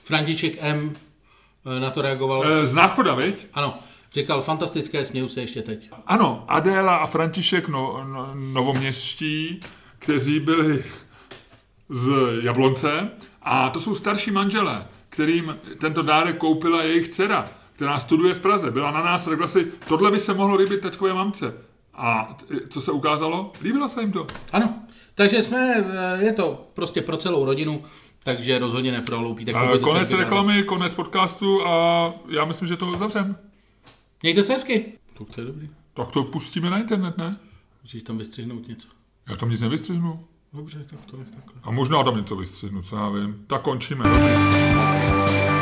František 0.03 0.53
M. 0.59 0.93
na 1.79 1.89
to 1.89 2.01
reagoval. 2.01 2.43
Z 2.65 2.73
náchoda, 2.73 3.15
viď? 3.15 3.45
Ano, 3.53 3.79
říkal 4.13 4.41
fantastické, 4.41 5.05
směju 5.05 5.27
se 5.27 5.41
ještě 5.41 5.61
teď. 5.61 5.89
Ano, 6.07 6.45
Adéla 6.47 6.95
a 6.95 7.07
František 7.07 7.67
no, 7.67 8.05
no, 8.07 8.31
novoměstští, 8.35 9.59
kteří 9.99 10.39
byli 10.39 10.83
z 11.89 12.13
Jablonce 12.41 13.09
a 13.41 13.69
to 13.69 13.79
jsou 13.79 13.95
starší 13.95 14.31
manželé, 14.31 14.87
kterým 15.09 15.57
tento 15.79 16.01
dárek 16.01 16.37
koupila 16.37 16.83
jejich 16.83 17.09
dcera, 17.09 17.49
která 17.73 17.99
studuje 17.99 18.33
v 18.33 18.39
Praze. 18.39 18.71
Byla 18.71 18.91
na 18.91 19.03
nás, 19.03 19.27
řekla 19.29 19.47
si, 19.47 19.71
tohle 19.87 20.11
by 20.11 20.19
se 20.19 20.33
mohlo 20.33 20.55
líbit 20.55 20.81
taťkové 20.81 21.13
mamce. 21.13 21.53
A 21.93 22.37
co 22.69 22.81
se 22.81 22.91
ukázalo? 22.91 23.51
Líbilo 23.61 23.89
se 23.89 24.01
jim 24.01 24.11
to. 24.11 24.27
Ano, 24.51 24.73
takže 25.15 25.43
jsme, 25.43 25.85
eh, 26.19 26.25
je 26.25 26.33
to 26.33 26.67
prostě 26.73 27.01
pro 27.01 27.17
celou 27.17 27.45
rodinu, 27.45 27.83
takže 28.23 28.59
rozhodně 28.59 28.91
neprohloupíte. 28.91 29.51
E, 29.51 29.53
koupit 29.53 29.81
konec 29.81 30.11
reklamy, 30.11 30.63
konec 30.63 30.93
podcastu 30.93 31.67
a 31.67 32.13
já 32.29 32.45
myslím, 32.45 32.67
že 32.67 32.77
to 32.77 32.97
zavřem. 32.97 33.35
Mějte 34.23 34.43
se 34.43 34.53
hezky. 34.53 34.85
To, 35.13 35.25
to 35.25 35.41
je 35.41 35.47
dobrý. 35.47 35.69
Tak 35.93 36.11
to 36.11 36.23
pustíme 36.23 36.69
na 36.69 36.77
internet, 36.77 37.17
ne? 37.17 37.37
Musíš 37.83 38.03
tam 38.03 38.17
vystřihnout 38.17 38.67
něco. 38.67 38.87
Já 39.29 39.35
tam 39.35 39.49
nic 39.49 39.61
nevystřihnu. 39.61 40.27
Dobře, 40.53 40.85
tak 40.89 41.05
to 41.05 41.17
nech 41.17 41.27
takhle. 41.27 41.53
A 41.63 41.71
možná 41.71 42.03
tam 42.03 42.17
něco 42.17 42.35
vystřihnu, 42.35 42.81
co 42.81 42.95
já 42.95 43.09
vím. 43.09 43.43
Tak 43.47 43.61
končíme. 43.61 44.03
Dobrý. 44.03 45.52